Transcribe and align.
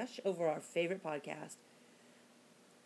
gush 0.00 0.20
over 0.24 0.48
our 0.48 0.60
favorite 0.60 1.04
podcast. 1.04 1.56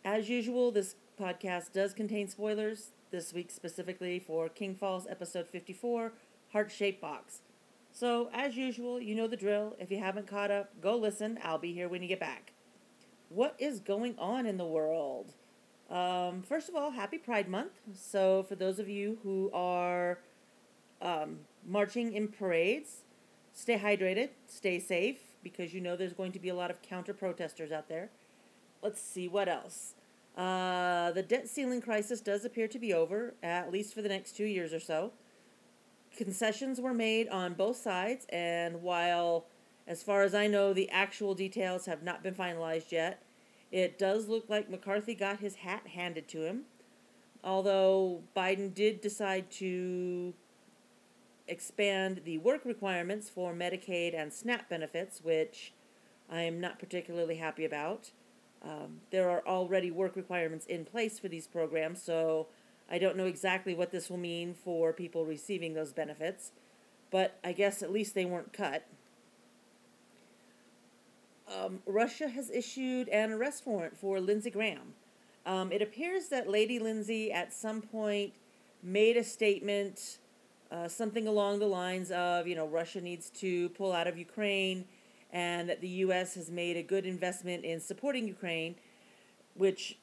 As 0.03 0.29
usual, 0.29 0.71
this 0.71 0.95
podcast 1.19 1.71
does 1.71 1.93
contain 1.93 2.27
spoilers, 2.27 2.91
this 3.09 3.31
week 3.31 3.51
specifically 3.51 4.19
for 4.19 4.49
King 4.49 4.75
Falls 4.75 5.07
episode 5.09 5.47
54, 5.47 6.11
Heart 6.51 6.71
Shaped 6.71 6.99
Box. 6.99 7.39
So, 7.93 8.29
as 8.33 8.57
usual, 8.57 8.99
you 8.99 9.15
know 9.15 9.27
the 9.27 9.37
drill. 9.37 9.77
If 9.79 9.91
you 9.91 9.99
haven't 9.99 10.27
caught 10.27 10.51
up, 10.51 10.81
go 10.81 10.97
listen. 10.97 11.39
I'll 11.41 11.57
be 11.57 11.71
here 11.71 11.87
when 11.87 12.01
you 12.01 12.09
get 12.09 12.19
back. 12.19 12.51
What 13.29 13.55
is 13.59 13.79
going 13.79 14.15
on 14.17 14.45
in 14.45 14.57
the 14.57 14.65
world? 14.65 15.31
Um, 15.89 16.41
first 16.41 16.67
of 16.67 16.75
all, 16.75 16.91
happy 16.91 17.17
Pride 17.17 17.47
Month. 17.47 17.79
So, 17.93 18.43
for 18.43 18.55
those 18.55 18.77
of 18.77 18.89
you 18.89 19.19
who 19.23 19.49
are 19.53 20.19
um, 21.01 21.39
marching 21.65 22.11
in 22.11 22.27
parades, 22.27 23.03
stay 23.53 23.77
hydrated, 23.79 24.31
stay 24.47 24.79
safe, 24.79 25.24
because 25.45 25.75
you 25.75 25.79
know 25.79 25.95
there's 25.95 26.11
going 26.11 26.31
to 26.31 26.39
be 26.39 26.49
a 26.49 26.55
lot 26.55 26.71
of 26.71 26.81
counter 26.81 27.13
protesters 27.13 27.71
out 27.71 27.87
there. 27.87 28.09
Let's 28.81 28.99
see 28.99 29.27
what 29.27 29.47
else. 29.47 29.93
Uh, 30.35 31.11
the 31.11 31.21
debt 31.21 31.47
ceiling 31.47 31.81
crisis 31.81 32.19
does 32.19 32.43
appear 32.43 32.67
to 32.67 32.79
be 32.79 32.93
over, 32.93 33.35
at 33.43 33.71
least 33.71 33.93
for 33.93 34.01
the 34.01 34.09
next 34.09 34.35
two 34.35 34.43
years 34.43 34.73
or 34.73 34.79
so. 34.79 35.13
Concessions 36.17 36.81
were 36.81 36.95
made 36.95 37.29
on 37.29 37.53
both 37.53 37.77
sides, 37.77 38.25
and 38.29 38.81
while, 38.81 39.45
as 39.87 40.01
far 40.01 40.23
as 40.23 40.33
I 40.33 40.47
know, 40.47 40.73
the 40.73 40.89
actual 40.89 41.35
details 41.35 41.85
have 41.85 42.01
not 42.01 42.23
been 42.23 42.33
finalized 42.33 42.91
yet, 42.91 43.21
it 43.71 43.99
does 43.99 44.27
look 44.27 44.49
like 44.49 44.69
McCarthy 44.69 45.13
got 45.13 45.41
his 45.41 45.57
hat 45.57 45.87
handed 45.87 46.27
to 46.29 46.43
him. 46.43 46.63
Although 47.43 48.23
Biden 48.35 48.73
did 48.73 48.99
decide 48.99 49.51
to 49.51 50.33
expand 51.47 52.21
the 52.25 52.37
work 52.39 52.65
requirements 52.65 53.29
for 53.29 53.53
Medicaid 53.53 54.19
and 54.19 54.31
SNAP 54.33 54.69
benefits, 54.69 55.21
which 55.23 55.73
I 56.29 56.41
am 56.41 56.59
not 56.59 56.79
particularly 56.79 57.35
happy 57.35 57.65
about. 57.65 58.11
Um, 58.63 59.01
there 59.11 59.29
are 59.29 59.45
already 59.45 59.91
work 59.91 60.15
requirements 60.15 60.65
in 60.65 60.85
place 60.85 61.19
for 61.19 61.27
these 61.27 61.45
programs, 61.45 62.01
so 62.01 62.47
I 62.89 62.97
don't 62.97 63.15
know 63.15 63.25
exactly 63.25 63.75
what 63.75 63.91
this 63.91 64.09
will 64.09 64.17
mean 64.17 64.53
for 64.53 64.91
people 64.91 65.25
receiving 65.25 65.73
those 65.73 65.93
benefits, 65.93 66.51
but 67.11 67.37
I 67.43 67.51
guess 67.51 67.83
at 67.83 67.91
least 67.91 68.15
they 68.15 68.25
weren't 68.25 68.53
cut. 68.53 68.85
Um, 71.53 71.81
Russia 71.85 72.27
has 72.27 72.49
issued 72.49 73.07
an 73.09 73.31
arrest 73.31 73.67
warrant 73.67 73.95
for 73.95 74.19
Lindsey 74.19 74.49
Graham. 74.49 74.93
Um, 75.45 75.71
it 75.71 75.81
appears 75.81 76.29
that 76.29 76.49
Lady 76.49 76.79
Lindsey 76.79 77.31
at 77.31 77.53
some 77.53 77.81
point 77.81 78.33
made 78.81 79.15
a 79.15 79.23
statement, 79.23 80.17
uh, 80.71 80.87
something 80.87 81.27
along 81.27 81.59
the 81.59 81.67
lines 81.67 82.11
of, 82.11 82.47
you 82.47 82.55
know, 82.55 82.67
Russia 82.67 83.01
needs 83.01 83.29
to 83.29 83.69
pull 83.69 83.93
out 83.93 84.07
of 84.07 84.17
Ukraine 84.17 84.85
and 85.31 85.67
that 85.69 85.81
the 85.81 85.87
U.S. 85.87 86.35
has 86.35 86.49
made 86.49 86.77
a 86.77 86.83
good 86.83 87.05
investment 87.05 87.65
in 87.65 87.79
supporting 87.79 88.27
Ukraine, 88.27 88.75
which 89.53 89.97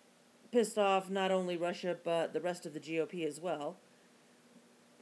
pissed 0.51 0.77
off 0.77 1.09
not 1.09 1.31
only 1.31 1.57
Russia 1.57 1.97
but 2.05 2.33
the 2.33 2.41
rest 2.41 2.67
of 2.67 2.75
the 2.75 2.81
GOP 2.81 3.27
as 3.27 3.41
well. 3.41 3.77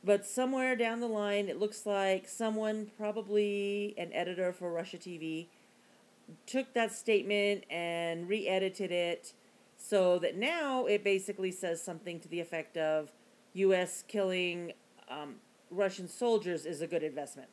But 0.03 0.25
somewhere 0.25 0.77
down 0.77 1.01
the 1.01 1.09
line, 1.09 1.49
it 1.49 1.59
looks 1.59 1.85
like 1.85 2.27
someone, 2.27 2.91
probably 2.97 3.95
an 3.99 4.13
editor 4.15 4.53
for 4.53 4.73
Russia 4.73 4.97
TV, 4.97 5.49
took 6.47 6.73
that 6.75 6.93
statement 6.93 7.65
and 7.69 8.29
re 8.29 8.47
edited 8.47 8.93
it 8.93 9.35
so 9.77 10.19
that 10.21 10.37
now 10.37 10.87
it 10.87 11.03
basically 11.03 11.51
says 11.51 11.83
something 11.83 12.21
to 12.21 12.29
the 12.29 12.41
effect 12.41 12.77
of 12.77 13.13
U.S. 13.55 14.05
killing 14.07 14.73
um, 15.11 15.37
Russian 15.71 16.09
soldiers 16.09 16.67
is 16.67 16.81
a 16.81 16.87
good 16.87 17.03
investment. 17.03 17.49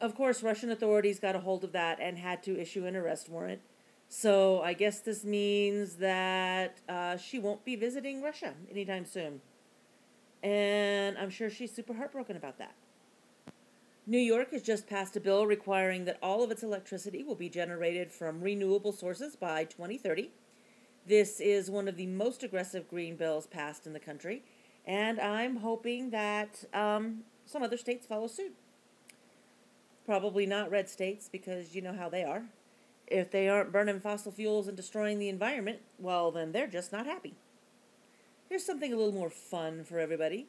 Of 0.00 0.14
course, 0.16 0.42
Russian 0.42 0.70
authorities 0.70 1.20
got 1.20 1.36
a 1.36 1.40
hold 1.40 1.62
of 1.62 1.72
that 1.72 1.98
and 2.00 2.18
had 2.18 2.42
to 2.44 2.58
issue 2.58 2.86
an 2.86 2.96
arrest 2.96 3.28
warrant. 3.28 3.60
So 4.08 4.60
I 4.60 4.72
guess 4.72 5.00
this 5.00 5.24
means 5.24 5.94
that 5.96 6.80
uh, 6.88 7.16
she 7.16 7.38
won't 7.38 7.64
be 7.64 7.76
visiting 7.76 8.20
Russia 8.20 8.54
anytime 8.70 9.06
soon. 9.06 9.40
And 10.42 11.16
I'm 11.16 11.30
sure 11.30 11.48
she's 11.48 11.72
super 11.72 11.94
heartbroken 11.94 12.36
about 12.36 12.58
that. 12.58 12.74
New 14.04 14.18
York 14.18 14.50
has 14.50 14.62
just 14.62 14.88
passed 14.88 15.16
a 15.16 15.20
bill 15.20 15.46
requiring 15.46 16.04
that 16.06 16.18
all 16.20 16.42
of 16.42 16.50
its 16.50 16.64
electricity 16.64 17.22
will 17.22 17.36
be 17.36 17.48
generated 17.48 18.10
from 18.10 18.40
renewable 18.40 18.90
sources 18.90 19.36
by 19.36 19.62
2030. 19.62 20.32
This 21.06 21.40
is 21.40 21.70
one 21.70 21.86
of 21.86 21.96
the 21.96 22.08
most 22.08 22.42
aggressive 22.42 22.88
green 22.88 23.14
bills 23.14 23.46
passed 23.46 23.86
in 23.86 23.92
the 23.92 24.00
country, 24.00 24.42
and 24.86 25.20
I'm 25.20 25.56
hoping 25.56 26.10
that 26.10 26.64
um, 26.74 27.20
some 27.46 27.62
other 27.62 27.76
states 27.76 28.06
follow 28.06 28.26
suit. 28.26 28.54
Probably 30.04 30.46
not 30.46 30.70
red 30.70 30.88
states 30.88 31.28
because 31.30 31.74
you 31.74 31.82
know 31.82 31.92
how 31.92 32.08
they 32.08 32.24
are. 32.24 32.44
If 33.06 33.30
they 33.30 33.48
aren't 33.48 33.72
burning 33.72 34.00
fossil 34.00 34.32
fuels 34.32 34.68
and 34.68 34.76
destroying 34.76 35.18
the 35.18 35.28
environment, 35.28 35.80
well, 35.98 36.30
then 36.30 36.52
they're 36.52 36.66
just 36.66 36.92
not 36.92 37.06
happy. 37.06 37.34
Here's 38.48 38.64
something 38.64 38.92
a 38.92 38.96
little 38.96 39.14
more 39.14 39.30
fun 39.30 39.84
for 39.84 39.98
everybody. 39.98 40.46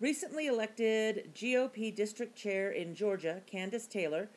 Recently 0.00 0.46
elected 0.46 1.30
GOP 1.34 1.94
district 1.94 2.36
chair 2.36 2.70
in 2.70 2.94
Georgia, 2.94 3.42
Kandiss 3.50 3.88
Taylor, 3.88 4.28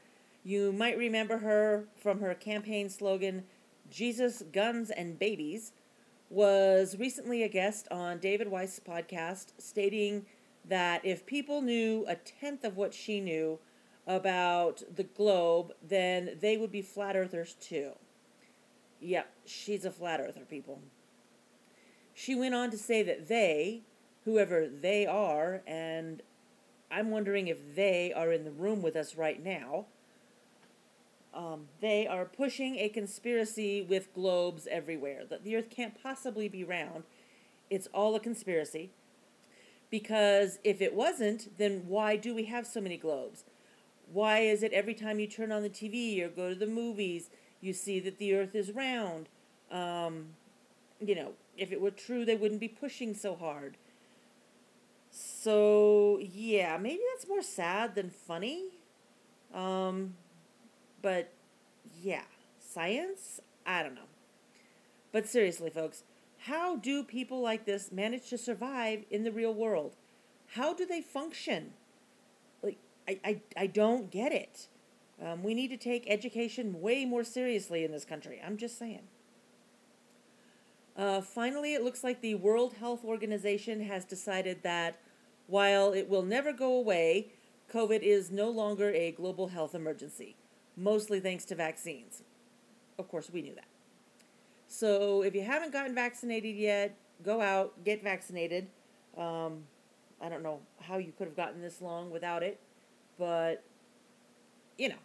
you 0.43 0.73
might 0.73 0.97
remember 0.97 1.37
her 1.37 1.85
from 1.95 2.19
her 2.19 2.33
campaign 2.33 2.89
slogan, 2.89 3.45
Jesus, 3.89 4.43
Guns, 4.51 4.89
and 4.89 5.17
Babies, 5.17 5.71
was 6.33 6.97
recently 6.97 7.43
a 7.43 7.47
guest 7.47 7.87
on 7.91 8.17
David 8.17 8.49
Weiss' 8.49 8.79
podcast, 8.79 9.53
stating 9.59 10.25
that 10.65 11.05
if 11.05 11.27
people 11.27 11.61
knew 11.61 12.05
a 12.07 12.15
tenth 12.15 12.63
of 12.63 12.75
what 12.75 12.91
she 12.91 13.21
knew 13.21 13.59
about 14.07 14.81
the 14.95 15.03
globe, 15.03 15.73
then 15.87 16.37
they 16.41 16.57
would 16.57 16.71
be 16.71 16.81
flat 16.81 17.15
earthers 17.15 17.53
too. 17.53 17.91
Yep, 18.99 19.31
she's 19.45 19.85
a 19.85 19.91
flat 19.91 20.19
earther, 20.19 20.41
people. 20.41 20.79
She 22.15 22.33
went 22.33 22.55
on 22.55 22.71
to 22.71 22.77
say 22.77 23.03
that 23.03 23.27
they, 23.27 23.83
whoever 24.25 24.67
they 24.67 25.05
are, 25.05 25.61
and 25.67 26.23
I'm 26.89 27.11
wondering 27.11 27.47
if 27.47 27.75
they 27.75 28.11
are 28.11 28.31
in 28.31 28.43
the 28.43 28.51
room 28.51 28.81
with 28.81 28.95
us 28.95 29.15
right 29.15 29.43
now. 29.43 29.85
Um, 31.33 31.67
they 31.81 32.05
are 32.05 32.25
pushing 32.25 32.77
a 32.77 32.89
conspiracy 32.89 33.81
with 33.81 34.13
globes 34.13 34.67
everywhere. 34.69 35.23
That 35.27 35.43
the 35.43 35.55
earth 35.55 35.69
can't 35.69 36.01
possibly 36.01 36.47
be 36.47 36.63
round. 36.63 37.03
It's 37.69 37.87
all 37.93 38.15
a 38.15 38.19
conspiracy. 38.19 38.91
Because 39.89 40.59
if 40.63 40.81
it 40.81 40.93
wasn't, 40.93 41.57
then 41.57 41.83
why 41.87 42.15
do 42.15 42.35
we 42.35 42.45
have 42.45 42.67
so 42.67 42.81
many 42.81 42.97
globes? 42.97 43.43
Why 44.11 44.39
is 44.39 44.63
it 44.63 44.73
every 44.73 44.93
time 44.93 45.19
you 45.19 45.27
turn 45.27 45.51
on 45.51 45.63
the 45.63 45.69
TV 45.69 46.21
or 46.23 46.29
go 46.29 46.49
to 46.49 46.55
the 46.55 46.67
movies, 46.67 47.29
you 47.61 47.73
see 47.73 47.99
that 48.01 48.19
the 48.19 48.35
earth 48.35 48.53
is 48.53 48.71
round? 48.71 49.29
Um, 49.71 50.29
you 50.99 51.15
know, 51.15 51.33
if 51.57 51.71
it 51.71 51.81
were 51.81 51.91
true, 51.91 52.25
they 52.25 52.35
wouldn't 52.35 52.59
be 52.59 52.67
pushing 52.67 53.13
so 53.13 53.35
hard. 53.35 53.77
So 55.11 56.19
yeah, 56.21 56.77
maybe 56.77 57.01
that's 57.13 57.27
more 57.27 57.41
sad 57.41 57.95
than 57.95 58.09
funny. 58.09 58.65
Um, 59.53 60.15
but 61.03 61.31
yeah, 62.01 62.23
science? 62.59 63.39
I 63.67 63.83
don't 63.83 63.93
know. 63.93 64.09
But 65.11 65.27
seriously, 65.27 65.69
folks, 65.69 66.01
how 66.39 66.77
do 66.77 67.03
people 67.03 67.39
like 67.39 67.65
this 67.65 67.91
manage 67.91 68.29
to 68.31 68.37
survive 68.39 69.03
in 69.11 69.23
the 69.23 69.31
real 69.31 69.53
world? 69.53 69.95
How 70.55 70.73
do 70.73 70.87
they 70.87 71.01
function? 71.01 71.73
Like, 72.63 72.79
I, 73.07 73.19
I, 73.23 73.41
I 73.55 73.67
don't 73.67 74.09
get 74.09 74.31
it. 74.31 74.67
Um, 75.23 75.43
we 75.43 75.53
need 75.53 75.69
to 75.69 75.77
take 75.77 76.05
education 76.07 76.81
way 76.81 77.05
more 77.05 77.23
seriously 77.23 77.83
in 77.83 77.91
this 77.91 78.05
country. 78.05 78.41
I'm 78.43 78.57
just 78.57 78.79
saying. 78.79 79.03
Uh, 80.97 81.21
finally, 81.21 81.73
it 81.73 81.83
looks 81.83 82.03
like 82.03 82.21
the 82.21 82.35
World 82.35 82.73
Health 82.79 83.03
Organization 83.03 83.81
has 83.81 84.05
decided 84.05 84.63
that 84.63 84.99
while 85.47 85.91
it 85.93 86.09
will 86.09 86.23
never 86.23 86.53
go 86.53 86.73
away, 86.73 87.27
COVID 87.71 88.01
is 88.01 88.31
no 88.31 88.49
longer 88.49 88.91
a 88.91 89.11
global 89.11 89.47
health 89.47 89.73
emergency, 89.73 90.35
mostly 90.75 91.19
thanks 91.19 91.45
to 91.45 91.55
vaccines. 91.55 92.23
Of 92.97 93.07
course, 93.07 93.29
we 93.31 93.41
knew 93.41 93.55
that. 93.55 93.67
So 94.67 95.23
if 95.23 95.35
you 95.35 95.43
haven't 95.43 95.71
gotten 95.71 95.93
vaccinated 95.93 96.55
yet, 96.55 96.95
go 97.23 97.41
out, 97.41 97.83
get 97.83 98.03
vaccinated. 98.03 98.67
Um, 99.17 99.63
I 100.21 100.29
don't 100.29 100.41
know 100.43 100.59
how 100.79 100.97
you 100.97 101.11
could 101.17 101.27
have 101.27 101.35
gotten 101.35 101.61
this 101.61 101.81
long 101.81 102.09
without 102.09 102.43
it, 102.43 102.59
but 103.19 103.63
you 104.77 104.89
know, 104.89 104.95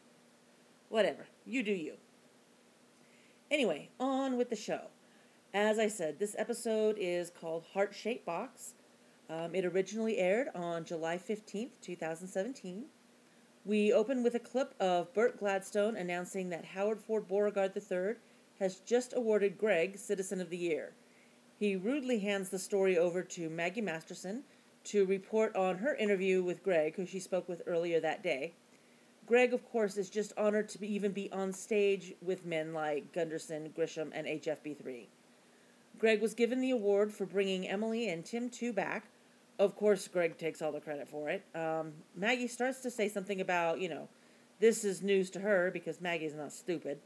whatever. 0.89 1.27
You 1.45 1.63
do 1.63 1.73
you. 1.73 1.95
Anyway, 3.51 3.91
on 3.99 4.37
with 4.37 4.51
the 4.51 4.57
show. 4.57 4.83
As 5.55 5.79
I 5.79 5.89
said, 5.89 6.19
this 6.19 6.37
episode 6.39 6.97
is 6.99 7.31
called 7.31 7.65
Heart 7.73 7.95
Shape 7.95 8.25
Box. 8.27 8.75
Um, 9.31 9.55
it 9.55 9.65
originally 9.65 10.19
aired 10.19 10.49
on 10.55 10.85
July 10.85 11.19
15th, 11.19 11.71
2017. 11.81 12.85
We 13.65 13.93
open 13.93 14.23
with 14.23 14.35
a 14.35 14.41
clip 14.41 14.75
of 14.81 15.13
Burt 15.13 15.39
Gladstone 15.39 15.97
announcing 15.97 16.49
that 16.51 16.65
Howard 16.65 17.01
Ford 17.01 17.29
Beauregard 17.29 17.73
III 17.77 18.15
has 18.61 18.81
just 18.81 19.13
awarded 19.15 19.59
Greg 19.59 19.99
Citizen 19.99 20.41
of 20.41 20.51
the 20.51 20.57
Year. 20.57 20.93
He 21.59 21.77
rudely 21.77 22.21
hands 22.21 22.49
the 22.49 22.59
story 22.59 22.97
over 22.97 23.23
to 23.23 23.51
Maggie 23.51 23.81
Masterson 23.81 24.45
to 24.85 25.05
report 25.05 25.55
on 25.55 25.79
her 25.79 25.95
interview 25.97 26.43
with 26.43 26.63
Greg, 26.63 26.97
who 26.97 27.05
she 27.05 27.21
spoke 27.21 27.49
with 27.49 27.63
earlier 27.67 28.01
that 28.01 28.23
day. 28.23 28.53
Greg, 29.27 29.53
of 29.53 29.69
course, 29.71 29.99
is 29.99 30.09
just 30.09 30.33
honored 30.39 30.69
to 30.71 30.79
be, 30.79 30.91
even 30.95 31.13
be 31.13 31.31
on 31.33 31.53
stage 31.53 32.15
with 32.23 32.47
men 32.47 32.73
like 32.73 33.13
Gunderson, 33.13 33.75
Grisham, 33.77 34.11
and 34.15 34.27
HFB3. 34.27 35.07
Greg 35.99 36.23
was 36.23 36.33
given 36.33 36.61
the 36.61 36.71
award 36.71 37.13
for 37.13 37.27
bringing 37.27 37.69
Emily 37.69 38.09
and 38.09 38.25
Tim 38.25 38.49
2 38.49 38.73
back. 38.73 39.09
Of 39.59 39.75
course, 39.75 40.07
Greg 40.07 40.39
takes 40.39 40.63
all 40.63 40.71
the 40.71 40.81
credit 40.81 41.09
for 41.09 41.29
it. 41.29 41.45
Um, 41.55 41.93
Maggie 42.15 42.47
starts 42.47 42.81
to 42.81 42.91
say 42.91 43.09
something 43.09 43.41
about, 43.41 43.81
you 43.81 43.89
know, 43.89 44.09
this 44.61 44.85
is 44.85 45.03
news 45.03 45.31
to 45.31 45.41
her 45.41 45.71
because 45.73 46.01
Maggie's 46.01 46.35
not 46.35 46.53
stupid. 46.53 47.01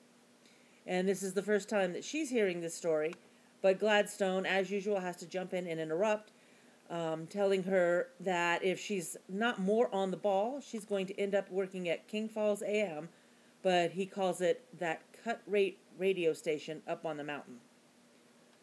And 0.86 1.08
this 1.08 1.22
is 1.22 1.32
the 1.32 1.42
first 1.42 1.68
time 1.68 1.92
that 1.94 2.04
she's 2.04 2.28
hearing 2.28 2.60
this 2.60 2.74
story. 2.74 3.14
But 3.62 3.78
Gladstone, 3.78 4.44
as 4.44 4.70
usual, 4.70 5.00
has 5.00 5.16
to 5.18 5.26
jump 5.26 5.54
in 5.54 5.66
and 5.66 5.80
interrupt, 5.80 6.32
um, 6.90 7.26
telling 7.26 7.62
her 7.62 8.08
that 8.20 8.62
if 8.64 8.78
she's 8.78 9.16
not 9.28 9.60
more 9.60 9.88
on 9.94 10.10
the 10.10 10.16
ball, 10.16 10.60
she's 10.60 10.84
going 10.84 11.06
to 11.06 11.18
end 11.18 11.34
up 11.34 11.50
working 11.50 11.88
at 11.88 12.08
King 12.08 12.28
Falls 12.28 12.62
AM, 12.62 13.08
but 13.62 13.92
he 13.92 14.04
calls 14.04 14.40
it 14.40 14.64
that 14.78 15.02
cut 15.24 15.40
rate 15.46 15.78
radio 15.96 16.32
station 16.32 16.82
up 16.88 17.06
on 17.06 17.16
the 17.16 17.24
mountain. 17.24 17.60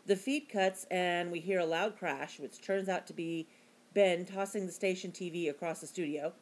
The 0.06 0.18
feed 0.18 0.50
cuts, 0.50 0.86
and 0.91 1.31
we 1.31 1.39
hear 1.39 1.59
a 1.59 1.65
loud 1.65 1.97
crash, 1.97 2.39
which 2.39 2.62
turns 2.62 2.89
out 2.89 3.07
to 3.07 3.13
be 3.13 3.47
Ben 3.94 4.25
tossing 4.25 4.65
the 4.65 4.71
station 4.71 5.12
TV 5.12 5.50
across 5.50 5.81
the 5.81 5.88
studio. 5.88 6.33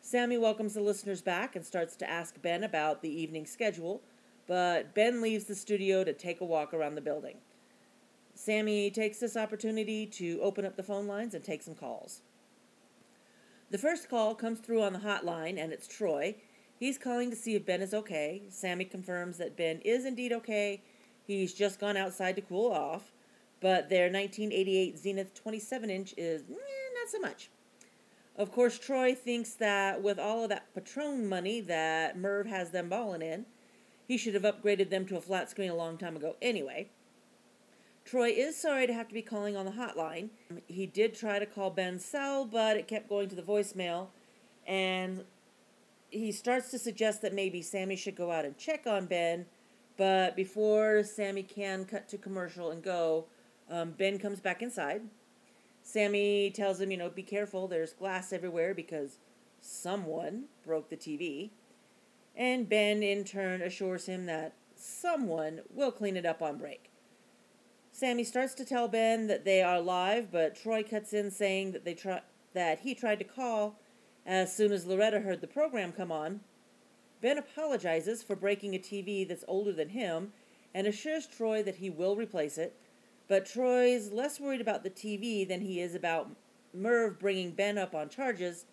Sammy 0.00 0.38
welcomes 0.38 0.74
the 0.74 0.80
listeners 0.80 1.20
back 1.20 1.56
and 1.56 1.64
starts 1.64 1.96
to 1.96 2.08
ask 2.08 2.40
Ben 2.40 2.62
about 2.62 3.02
the 3.02 3.10
evening 3.10 3.44
schedule, 3.44 4.02
but 4.46 4.94
Ben 4.94 5.20
leaves 5.20 5.44
the 5.44 5.54
studio 5.54 6.04
to 6.04 6.12
take 6.12 6.40
a 6.40 6.44
walk 6.44 6.72
around 6.72 6.94
the 6.94 7.00
building. 7.00 7.38
Sammy 8.34 8.90
takes 8.90 9.18
this 9.18 9.36
opportunity 9.36 10.06
to 10.06 10.38
open 10.42 10.64
up 10.64 10.76
the 10.76 10.82
phone 10.82 11.06
lines 11.06 11.34
and 11.34 11.42
take 11.42 11.62
some 11.62 11.74
calls. 11.74 12.20
The 13.70 13.78
first 13.78 14.08
call 14.08 14.36
comes 14.36 14.60
through 14.60 14.82
on 14.82 14.92
the 14.92 15.00
hotline, 15.00 15.58
and 15.58 15.72
it's 15.72 15.88
Troy. 15.88 16.36
He's 16.78 16.98
calling 16.98 17.30
to 17.30 17.36
see 17.36 17.56
if 17.56 17.66
Ben 17.66 17.82
is 17.82 17.94
okay. 17.94 18.42
Sammy 18.48 18.84
confirms 18.84 19.38
that 19.38 19.56
Ben 19.56 19.80
is 19.80 20.04
indeed 20.04 20.32
okay. 20.32 20.82
He's 21.26 21.52
just 21.52 21.80
gone 21.80 21.96
outside 21.96 22.36
to 22.36 22.42
cool 22.42 22.70
off, 22.70 23.10
but 23.60 23.88
their 23.88 24.04
1988 24.04 24.98
Zenith 24.98 25.34
27 25.34 25.90
inch 25.90 26.14
is 26.16 26.42
eh, 26.42 26.54
not 26.94 27.08
so 27.10 27.18
much. 27.18 27.50
Of 28.36 28.52
course, 28.52 28.78
Troy 28.78 29.14
thinks 29.14 29.54
that 29.54 30.02
with 30.02 30.18
all 30.18 30.42
of 30.42 30.50
that 30.50 30.74
Patron 30.74 31.26
money 31.26 31.60
that 31.62 32.18
Merv 32.18 32.46
has 32.46 32.70
them 32.70 32.90
balling 32.90 33.22
in, 33.22 33.46
he 34.06 34.18
should 34.18 34.34
have 34.34 34.42
upgraded 34.42 34.90
them 34.90 35.06
to 35.06 35.16
a 35.16 35.20
flat 35.20 35.50
screen 35.50 35.70
a 35.70 35.74
long 35.74 35.96
time 35.96 36.16
ago 36.16 36.36
anyway. 36.42 36.90
Troy 38.04 38.28
is 38.28 38.56
sorry 38.56 38.86
to 38.86 38.92
have 38.92 39.08
to 39.08 39.14
be 39.14 39.22
calling 39.22 39.56
on 39.56 39.64
the 39.64 39.72
hotline. 39.72 40.28
He 40.68 40.86
did 40.86 41.14
try 41.14 41.40
to 41.40 41.46
call 41.46 41.70
Ben's 41.70 42.04
cell, 42.04 42.44
but 42.44 42.76
it 42.76 42.86
kept 42.86 43.08
going 43.08 43.28
to 43.30 43.34
the 43.34 43.42
voicemail. 43.42 44.08
And 44.64 45.24
he 46.10 46.30
starts 46.30 46.70
to 46.70 46.78
suggest 46.78 47.20
that 47.22 47.34
maybe 47.34 47.62
Sammy 47.62 47.96
should 47.96 48.14
go 48.14 48.30
out 48.30 48.44
and 48.44 48.56
check 48.56 48.86
on 48.86 49.06
Ben. 49.06 49.46
But 49.96 50.36
before 50.36 51.02
Sammy 51.02 51.42
can 51.42 51.84
cut 51.84 52.08
to 52.10 52.18
commercial 52.18 52.70
and 52.70 52.80
go, 52.80 53.26
um, 53.70 53.92
Ben 53.92 54.18
comes 54.18 54.40
back 54.40 54.62
inside. 54.62 55.02
Sammy 55.82 56.50
tells 56.50 56.80
him, 56.80 56.90
you 56.90 56.96
know, 56.96 57.08
be 57.08 57.22
careful, 57.22 57.68
there's 57.68 57.92
glass 57.92 58.32
everywhere 58.32 58.74
because 58.74 59.18
someone 59.60 60.44
broke 60.64 60.88
the 60.88 60.96
TV. 60.96 61.50
And 62.34 62.68
Ben, 62.68 63.02
in 63.02 63.24
turn, 63.24 63.62
assures 63.62 64.06
him 64.06 64.26
that 64.26 64.54
someone 64.74 65.60
will 65.72 65.92
clean 65.92 66.16
it 66.16 66.26
up 66.26 66.42
on 66.42 66.58
break. 66.58 66.90
Sammy 67.92 68.24
starts 68.24 68.52
to 68.54 68.64
tell 68.64 68.88
Ben 68.88 69.26
that 69.28 69.44
they 69.44 69.62
are 69.62 69.80
live, 69.80 70.30
but 70.30 70.54
Troy 70.54 70.82
cuts 70.82 71.14
in 71.14 71.30
saying 71.30 71.72
that 71.72 71.84
they 71.84 71.94
try 71.94 72.20
that 72.52 72.80
he 72.80 72.94
tried 72.94 73.18
to 73.18 73.24
call 73.24 73.78
as 74.26 74.54
soon 74.54 74.72
as 74.72 74.86
Loretta 74.86 75.20
heard 75.20 75.40
the 75.40 75.46
program 75.46 75.92
come 75.92 76.12
on. 76.12 76.40
Ben 77.22 77.38
apologizes 77.38 78.22
for 78.22 78.36
breaking 78.36 78.74
a 78.74 78.78
TV 78.78 79.26
that's 79.26 79.44
older 79.48 79.72
than 79.72 79.90
him 79.90 80.32
and 80.74 80.86
assures 80.86 81.26
Troy 81.26 81.62
that 81.62 81.76
he 81.76 81.88
will 81.88 82.16
replace 82.16 82.58
it, 82.58 82.76
but 83.28 83.46
Troy's 83.46 84.12
less 84.12 84.38
worried 84.38 84.60
about 84.60 84.82
the 84.82 84.90
TV 84.90 85.46
than 85.46 85.60
he 85.60 85.80
is 85.80 85.94
about 85.94 86.30
Merv 86.72 87.18
bringing 87.18 87.50
Ben 87.50 87.78
up 87.78 87.94
on 87.94 88.08
charges 88.08 88.66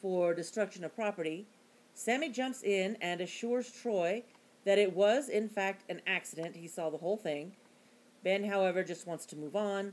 for 0.00 0.34
destruction 0.34 0.84
of 0.84 0.94
property. 0.94 1.46
Sammy 1.94 2.28
jumps 2.28 2.62
in 2.62 2.96
and 3.00 3.20
assures 3.20 3.70
Troy 3.70 4.22
that 4.64 4.78
it 4.78 4.94
was, 4.94 5.28
in 5.28 5.48
fact, 5.48 5.90
an 5.90 6.02
accident. 6.06 6.56
He 6.56 6.68
saw 6.68 6.90
the 6.90 6.98
whole 6.98 7.16
thing 7.16 7.52
Ben, 8.22 8.44
however, 8.44 8.82
just 8.82 9.06
wants 9.06 9.24
to 9.26 9.36
move 9.36 9.54
on. 9.54 9.92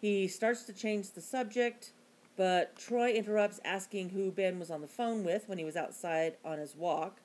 He 0.00 0.26
starts 0.26 0.64
to 0.64 0.72
change 0.72 1.12
the 1.12 1.20
subject, 1.20 1.92
but 2.36 2.76
Troy 2.76 3.12
interrupts, 3.12 3.60
asking 3.64 4.10
who 4.10 4.32
Ben 4.32 4.58
was 4.58 4.70
on 4.70 4.80
the 4.80 4.88
phone 4.88 5.24
with 5.24 5.48
when 5.48 5.58
he 5.58 5.64
was 5.64 5.76
outside 5.76 6.36
on 6.44 6.58
his 6.58 6.74
walk. 6.74 7.20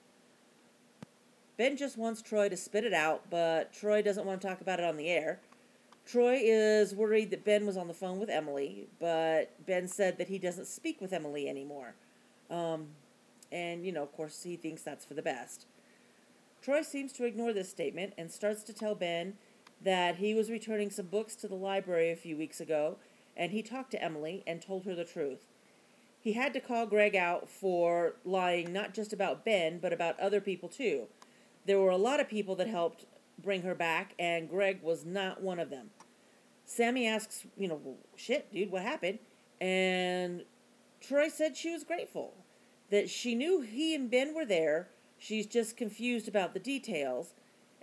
Ben 1.57 1.77
just 1.77 1.97
wants 1.97 2.21
Troy 2.21 2.49
to 2.49 2.57
spit 2.57 2.83
it 2.83 2.93
out, 2.93 3.23
but 3.29 3.73
Troy 3.73 4.01
doesn't 4.01 4.25
want 4.25 4.41
to 4.41 4.47
talk 4.47 4.61
about 4.61 4.79
it 4.79 4.85
on 4.85 4.97
the 4.97 5.09
air. 5.09 5.39
Troy 6.05 6.39
is 6.41 6.93
worried 6.93 7.31
that 7.31 7.45
Ben 7.45 7.65
was 7.65 7.77
on 7.77 7.87
the 7.87 7.93
phone 7.93 8.19
with 8.19 8.29
Emily, 8.29 8.87
but 8.99 9.51
Ben 9.65 9.87
said 9.87 10.17
that 10.17 10.27
he 10.27 10.37
doesn't 10.37 10.67
speak 10.67 10.99
with 10.99 11.13
Emily 11.13 11.47
anymore. 11.47 11.95
Um, 12.49 12.87
and, 13.51 13.85
you 13.85 13.91
know, 13.91 14.03
of 14.03 14.11
course, 14.11 14.43
he 14.43 14.55
thinks 14.57 14.81
that's 14.81 15.05
for 15.05 15.13
the 15.13 15.21
best. 15.21 15.65
Troy 16.61 16.81
seems 16.81 17.13
to 17.13 17.25
ignore 17.25 17.53
this 17.53 17.69
statement 17.69 18.13
and 18.17 18.31
starts 18.31 18.63
to 18.63 18.73
tell 18.73 18.95
Ben 18.95 19.35
that 19.81 20.17
he 20.17 20.33
was 20.33 20.49
returning 20.49 20.89
some 20.89 21.07
books 21.07 21.35
to 21.35 21.47
the 21.47 21.55
library 21.55 22.11
a 22.11 22.15
few 22.15 22.37
weeks 22.37 22.59
ago, 22.59 22.97
and 23.35 23.51
he 23.51 23.61
talked 23.61 23.91
to 23.91 24.03
Emily 24.03 24.43
and 24.45 24.61
told 24.61 24.85
her 24.85 24.95
the 24.95 25.03
truth. 25.03 25.45
He 26.21 26.33
had 26.33 26.53
to 26.53 26.61
call 26.61 26.85
Greg 26.85 27.15
out 27.17 27.49
for 27.49 28.13
lying 28.23 28.71
not 28.71 28.93
just 28.93 29.11
about 29.11 29.43
Ben, 29.43 29.79
but 29.79 29.91
about 29.91 30.19
other 30.19 30.39
people 30.39 30.69
too. 30.69 31.07
There 31.65 31.79
were 31.79 31.89
a 31.89 31.97
lot 31.97 32.21
of 32.21 32.29
people 32.29 32.55
that 32.55 32.67
helped 32.67 33.05
bring 33.41 33.61
her 33.63 33.75
back, 33.75 34.13
and 34.19 34.49
Greg 34.49 34.81
was 34.81 35.05
not 35.05 35.41
one 35.41 35.59
of 35.59 35.69
them. 35.69 35.89
Sammy 36.65 37.07
asks, 37.07 37.45
you 37.57 37.67
know, 37.67 37.79
well, 37.83 37.97
shit, 38.15 38.51
dude, 38.53 38.71
what 38.71 38.83
happened? 38.83 39.19
And 39.59 40.43
Troy 41.01 41.29
said 41.29 41.57
she 41.57 41.71
was 41.71 41.83
grateful 41.83 42.33
that 42.89 43.09
she 43.09 43.35
knew 43.35 43.61
he 43.61 43.93
and 43.95 44.09
Ben 44.09 44.33
were 44.33 44.45
there. 44.45 44.89
She's 45.17 45.45
just 45.45 45.77
confused 45.77 46.27
about 46.27 46.53
the 46.53 46.59
details 46.59 47.33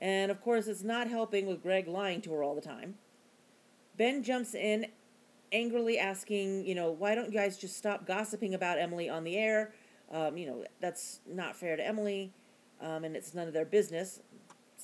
and 0.00 0.30
of 0.30 0.40
course, 0.40 0.66
it's 0.66 0.82
not 0.82 1.08
helping 1.08 1.46
with 1.46 1.62
Greg 1.62 1.86
lying 1.86 2.22
to 2.22 2.32
her 2.32 2.42
all 2.42 2.54
the 2.54 2.60
time. 2.60 2.94
Ben 3.96 4.22
jumps 4.22 4.54
in, 4.54 4.86
angrily 5.52 5.98
asking, 5.98 6.64
you 6.64 6.74
know, 6.74 6.90
why 6.90 7.14
don't 7.14 7.26
you 7.26 7.38
guys 7.38 7.58
just 7.58 7.76
stop 7.76 8.06
gossiping 8.06 8.54
about 8.54 8.78
Emily 8.78 9.08
on 9.10 9.24
the 9.24 9.36
air? 9.36 9.74
Um, 10.10 10.38
you 10.38 10.46
know, 10.46 10.64
that's 10.80 11.20
not 11.28 11.54
fair 11.54 11.76
to 11.76 11.86
Emily, 11.86 12.32
um, 12.80 13.04
and 13.04 13.14
it's 13.14 13.34
none 13.34 13.46
of 13.46 13.52
their 13.52 13.66
business. 13.66 14.20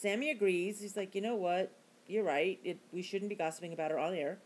Sammy 0.07 0.31
agrees. 0.31 0.81
He's 0.81 0.97
like, 0.97 1.17
you 1.17 1.21
know 1.21 1.35
what? 1.35 1.73
You're 2.07 2.23
right. 2.23 2.61
It, 2.63 2.79
we 2.93 3.03
shouldn't 3.03 3.29
be 3.29 3.35
gossiping 3.35 3.73
about 3.73 3.91
her 3.91 3.99
on 3.99 4.15
air. 4.15 4.39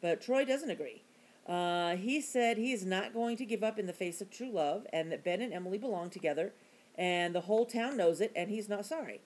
But 0.00 0.22
Troy 0.22 0.46
doesn't 0.46 0.70
agree. 0.70 1.02
Uh, 1.46 1.96
he 1.96 2.22
said 2.22 2.56
he 2.56 2.72
is 2.72 2.86
not 2.86 3.12
going 3.12 3.36
to 3.36 3.44
give 3.44 3.62
up 3.62 3.78
in 3.78 3.84
the 3.84 3.92
face 3.92 4.22
of 4.22 4.30
true 4.30 4.50
love 4.50 4.86
and 4.94 5.12
that 5.12 5.22
Ben 5.22 5.42
and 5.42 5.52
Emily 5.52 5.76
belong 5.76 6.08
together, 6.08 6.54
and 6.96 7.34
the 7.34 7.42
whole 7.42 7.66
town 7.66 7.98
knows 7.98 8.22
it, 8.22 8.32
and 8.34 8.48
he's 8.48 8.66
not 8.66 8.86
sorry. 8.86 9.20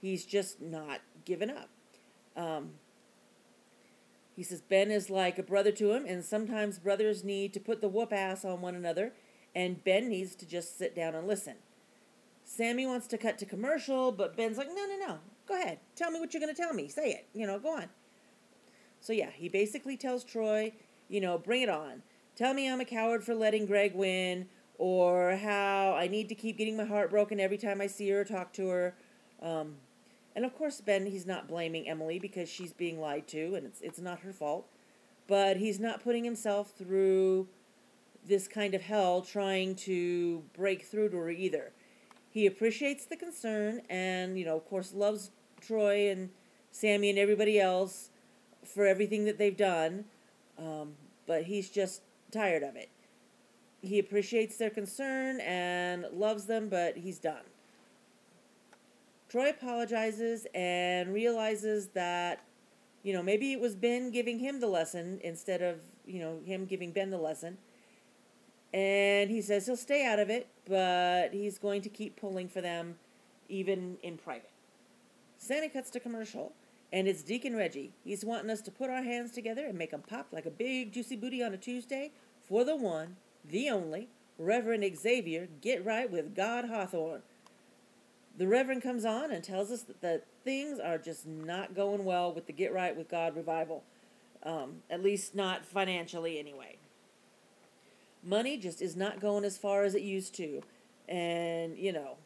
He's 0.00 0.24
just 0.24 0.60
not 0.60 0.98
given 1.24 1.48
up. 1.48 1.68
Um, 2.36 2.70
he 4.34 4.42
says 4.42 4.60
Ben 4.60 4.90
is 4.90 5.10
like 5.10 5.38
a 5.38 5.44
brother 5.44 5.70
to 5.70 5.92
him, 5.92 6.06
and 6.06 6.24
sometimes 6.24 6.80
brothers 6.80 7.22
need 7.22 7.54
to 7.54 7.60
put 7.60 7.80
the 7.80 7.88
whoop 7.88 8.12
ass 8.12 8.44
on 8.44 8.62
one 8.62 8.74
another, 8.74 9.12
and 9.54 9.84
Ben 9.84 10.08
needs 10.08 10.34
to 10.34 10.44
just 10.44 10.76
sit 10.76 10.96
down 10.96 11.14
and 11.14 11.28
listen. 11.28 11.54
Sammy 12.52 12.84
wants 12.84 13.06
to 13.06 13.16
cut 13.16 13.38
to 13.38 13.46
commercial, 13.46 14.10
but 14.10 14.36
Ben's 14.36 14.58
like, 14.58 14.66
no, 14.66 14.84
no, 14.84 14.96
no. 15.06 15.18
Go 15.46 15.54
ahead. 15.54 15.78
Tell 15.94 16.10
me 16.10 16.18
what 16.18 16.34
you're 16.34 16.40
going 16.40 16.52
to 16.52 16.60
tell 16.60 16.74
me. 16.74 16.88
Say 16.88 17.12
it. 17.12 17.28
You 17.32 17.46
know, 17.46 17.60
go 17.60 17.76
on. 17.76 17.86
So, 19.00 19.12
yeah, 19.12 19.30
he 19.32 19.48
basically 19.48 19.96
tells 19.96 20.24
Troy, 20.24 20.72
you 21.08 21.20
know, 21.20 21.38
bring 21.38 21.62
it 21.62 21.68
on. 21.68 22.02
Tell 22.34 22.52
me 22.52 22.68
I'm 22.68 22.80
a 22.80 22.84
coward 22.84 23.22
for 23.22 23.36
letting 23.36 23.66
Greg 23.66 23.94
win, 23.94 24.48
or 24.78 25.36
how 25.36 25.94
I 25.96 26.08
need 26.08 26.28
to 26.28 26.34
keep 26.34 26.58
getting 26.58 26.76
my 26.76 26.84
heart 26.84 27.10
broken 27.10 27.38
every 27.38 27.56
time 27.56 27.80
I 27.80 27.86
see 27.86 28.10
her 28.10 28.22
or 28.22 28.24
talk 28.24 28.52
to 28.54 28.66
her. 28.66 28.94
Um, 29.40 29.76
and 30.34 30.44
of 30.44 30.52
course, 30.56 30.80
Ben, 30.80 31.06
he's 31.06 31.26
not 31.26 31.46
blaming 31.46 31.88
Emily 31.88 32.18
because 32.18 32.48
she's 32.48 32.72
being 32.72 33.00
lied 33.00 33.28
to 33.28 33.54
and 33.54 33.64
it's, 33.64 33.80
it's 33.80 34.00
not 34.00 34.20
her 34.20 34.32
fault. 34.32 34.66
But 35.28 35.58
he's 35.58 35.78
not 35.78 36.02
putting 36.02 36.24
himself 36.24 36.72
through 36.76 37.46
this 38.26 38.48
kind 38.48 38.74
of 38.74 38.82
hell 38.82 39.22
trying 39.22 39.76
to 39.76 40.42
break 40.52 40.82
through 40.82 41.10
to 41.10 41.16
her 41.18 41.30
either. 41.30 41.72
He 42.30 42.46
appreciates 42.46 43.04
the 43.04 43.16
concern 43.16 43.82
and, 43.90 44.38
you 44.38 44.44
know, 44.44 44.56
of 44.56 44.68
course, 44.68 44.94
loves 44.94 45.30
Troy 45.60 46.08
and 46.10 46.30
Sammy 46.70 47.10
and 47.10 47.18
everybody 47.18 47.60
else 47.60 48.10
for 48.64 48.86
everything 48.86 49.24
that 49.24 49.36
they've 49.36 49.56
done. 49.56 50.04
Um, 50.58 50.94
but 51.26 51.44
he's 51.44 51.70
just 51.70 52.02
tired 52.30 52.62
of 52.62 52.76
it. 52.76 52.88
He 53.82 53.98
appreciates 53.98 54.58
their 54.58 54.70
concern 54.70 55.40
and 55.40 56.06
loves 56.12 56.44
them, 56.44 56.68
but 56.68 56.98
he's 56.98 57.18
done. 57.18 57.42
Troy 59.28 59.50
apologizes 59.50 60.46
and 60.54 61.14
realizes 61.14 61.88
that, 61.88 62.44
you 63.02 63.12
know, 63.12 63.22
maybe 63.22 63.52
it 63.52 63.60
was 63.60 63.74
Ben 63.74 64.10
giving 64.10 64.38
him 64.38 64.60
the 64.60 64.66
lesson 64.66 65.20
instead 65.22 65.62
of, 65.62 65.78
you 66.04 66.20
know, 66.20 66.40
him 66.44 66.66
giving 66.66 66.92
Ben 66.92 67.10
the 67.10 67.18
lesson. 67.18 67.56
And 68.74 69.30
he 69.30 69.40
says 69.40 69.66
he'll 69.66 69.76
stay 69.76 70.04
out 70.04 70.18
of 70.18 70.30
it, 70.30 70.48
but 70.70 71.34
he's 71.34 71.58
going 71.58 71.82
to 71.82 71.88
keep 71.88 72.14
pulling 72.16 72.48
for 72.48 72.60
them, 72.60 72.94
even 73.48 73.98
in 74.04 74.16
private. 74.16 74.50
Sammy 75.36 75.68
cuts 75.68 75.90
to 75.90 76.00
commercial, 76.00 76.52
and 76.92 77.08
it's 77.08 77.22
Deacon 77.22 77.56
Reggie. 77.56 77.92
He's 78.04 78.24
wanting 78.24 78.50
us 78.50 78.60
to 78.62 78.70
put 78.70 78.88
our 78.88 79.02
hands 79.02 79.32
together 79.32 79.66
and 79.66 79.76
make 79.76 79.92
'em 79.92 80.02
pop 80.02 80.28
like 80.30 80.46
a 80.46 80.50
big 80.50 80.92
juicy 80.92 81.16
booty 81.16 81.42
on 81.42 81.52
a 81.52 81.58
Tuesday 81.58 82.12
for 82.40 82.62
the 82.62 82.76
one, 82.76 83.16
the 83.44 83.68
only, 83.68 84.08
Reverend 84.38 84.96
Xavier 84.96 85.48
Get 85.60 85.84
Right 85.84 86.10
with 86.10 86.34
God 86.34 86.66
Hawthorne. 86.66 87.22
The 88.38 88.46
Reverend 88.46 88.82
comes 88.82 89.04
on 89.04 89.32
and 89.32 89.42
tells 89.42 89.70
us 89.70 89.82
that, 89.82 90.00
that 90.02 90.26
things 90.44 90.78
are 90.78 90.98
just 90.98 91.26
not 91.26 91.74
going 91.74 92.04
well 92.04 92.32
with 92.32 92.46
the 92.46 92.52
Get 92.52 92.72
Right 92.72 92.96
with 92.96 93.08
God 93.08 93.34
revival, 93.34 93.82
um, 94.44 94.82
at 94.88 95.02
least 95.02 95.34
not 95.34 95.66
financially 95.66 96.38
anyway. 96.38 96.76
Money 98.22 98.56
just 98.56 98.82
is 98.82 98.96
not 98.96 99.20
going 99.20 99.44
as 99.44 99.56
far 99.56 99.84
as 99.84 99.94
it 99.94 100.02
used 100.02 100.34
to. 100.36 100.62
And, 101.08 101.76
you 101.76 101.92
know, 101.92 102.16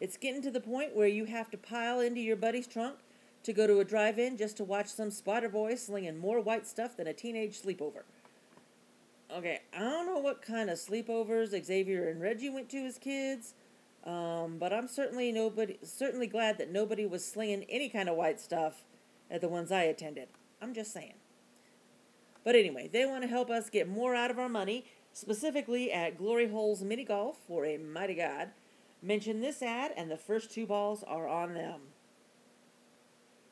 it's 0.00 0.16
getting 0.16 0.42
to 0.42 0.50
the 0.50 0.60
point 0.60 0.94
where 0.94 1.08
you 1.08 1.24
have 1.24 1.50
to 1.50 1.58
pile 1.58 2.00
into 2.00 2.20
your 2.20 2.36
buddy's 2.36 2.66
trunk 2.66 2.96
to 3.44 3.52
go 3.52 3.66
to 3.66 3.80
a 3.80 3.84
drive 3.84 4.18
in 4.18 4.36
just 4.36 4.56
to 4.56 4.64
watch 4.64 4.88
some 4.88 5.10
spotter 5.10 5.48
boy 5.48 5.74
slinging 5.74 6.18
more 6.18 6.40
white 6.40 6.66
stuff 6.66 6.96
than 6.96 7.06
a 7.06 7.12
teenage 7.12 7.60
sleepover. 7.60 8.02
Okay, 9.34 9.62
I 9.74 9.80
don't 9.80 10.06
know 10.06 10.18
what 10.18 10.42
kind 10.42 10.70
of 10.70 10.78
sleepovers 10.78 11.50
Xavier 11.64 12.08
and 12.08 12.20
Reggie 12.20 12.50
went 12.50 12.68
to 12.70 12.78
as 12.78 12.98
kids, 12.98 13.54
um, 14.04 14.58
but 14.58 14.72
I'm 14.72 14.86
certainly 14.86 15.32
nobody 15.32 15.78
certainly 15.82 16.26
glad 16.26 16.58
that 16.58 16.70
nobody 16.70 17.06
was 17.06 17.24
slinging 17.24 17.64
any 17.68 17.88
kind 17.88 18.08
of 18.08 18.16
white 18.16 18.40
stuff 18.40 18.84
at 19.30 19.40
the 19.40 19.48
ones 19.48 19.72
I 19.72 19.82
attended. 19.82 20.28
I'm 20.60 20.74
just 20.74 20.92
saying. 20.92 21.14
But 22.44 22.54
anyway, 22.54 22.88
they 22.92 23.06
want 23.06 23.22
to 23.22 23.28
help 23.28 23.50
us 23.50 23.70
get 23.70 23.88
more 23.88 24.14
out 24.14 24.30
of 24.30 24.38
our 24.38 24.48
money, 24.48 24.84
specifically 25.12 25.90
at 25.90 26.18
Glory 26.18 26.48
Holes 26.48 26.82
Mini 26.82 27.04
Golf 27.04 27.38
for 27.48 27.64
a 27.64 27.78
mighty 27.78 28.14
God. 28.14 28.50
Mention 29.02 29.40
this 29.40 29.62
ad, 29.62 29.92
and 29.96 30.10
the 30.10 30.16
first 30.16 30.50
two 30.50 30.66
balls 30.66 31.02
are 31.06 31.28
on 31.28 31.54
them. 31.54 31.80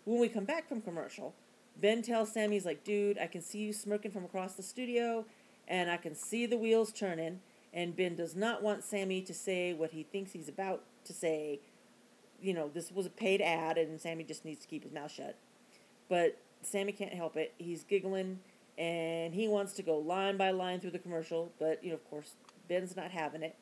When 0.05 0.21
we 0.21 0.29
come 0.29 0.45
back 0.45 0.69
from 0.69 0.81
commercial, 0.81 1.35
Ben 1.81 2.03
tells 2.03 2.33
Sammy, 2.33 2.57
he's 2.57 2.67
like, 2.67 2.85
dude, 2.85 3.19
I 3.19 3.27
can 3.27 3.41
see 3.41 3.59
you 3.59 3.73
smirking 3.73 4.11
from 4.11 4.25
across 4.25 4.55
the 4.55 4.63
studio, 4.63 5.25
and 5.69 5.91
I 5.91 5.97
can 5.97 6.15
see 6.15 6.47
the 6.47 6.59
wheels 6.59 6.93
turning. 6.93 7.41
And 7.73 7.97
Ben 7.97 8.17
does 8.17 8.37
not 8.37 8.63
want 8.63 8.85
Sammy 8.85 9.23
to 9.23 9.33
say 9.33 9.73
what 9.73 9.93
he 9.93 10.03
thinks 10.03 10.33
he's 10.33 10.49
about 10.49 10.83
to 11.05 11.13
say. 11.13 11.61
You 12.41 12.53
know, 12.53 12.69
this 12.69 12.93
was 12.93 13.07
a 13.07 13.11
paid 13.11 13.41
ad, 13.41 13.79
and 13.79 14.01
Sammy 14.01 14.25
just 14.25 14.45
needs 14.45 14.61
to 14.61 14.69
keep 14.69 14.83
his 14.83 14.93
mouth 14.93 15.11
shut. 15.11 15.37
But 16.09 16.37
Sammy 16.63 16.93
can't 16.93 17.15
help 17.15 17.37
it. 17.37 17.55
He's 17.57 17.85
giggling, 17.85 18.41
and 18.83 19.33
he 19.33 19.47
wants 19.47 19.75
to 19.75 19.83
go 19.83 19.97
line 19.97 20.37
by 20.37 20.51
line 20.51 20.81
through 20.81 20.91
the 20.91 20.99
commercial, 20.99 21.53
but, 21.61 21.85
you 21.85 21.91
know, 21.91 21.95
of 21.95 22.11
course, 22.11 22.35
Ben's 22.69 22.97
not 22.97 23.13
having 23.13 23.45
it. 23.45 23.55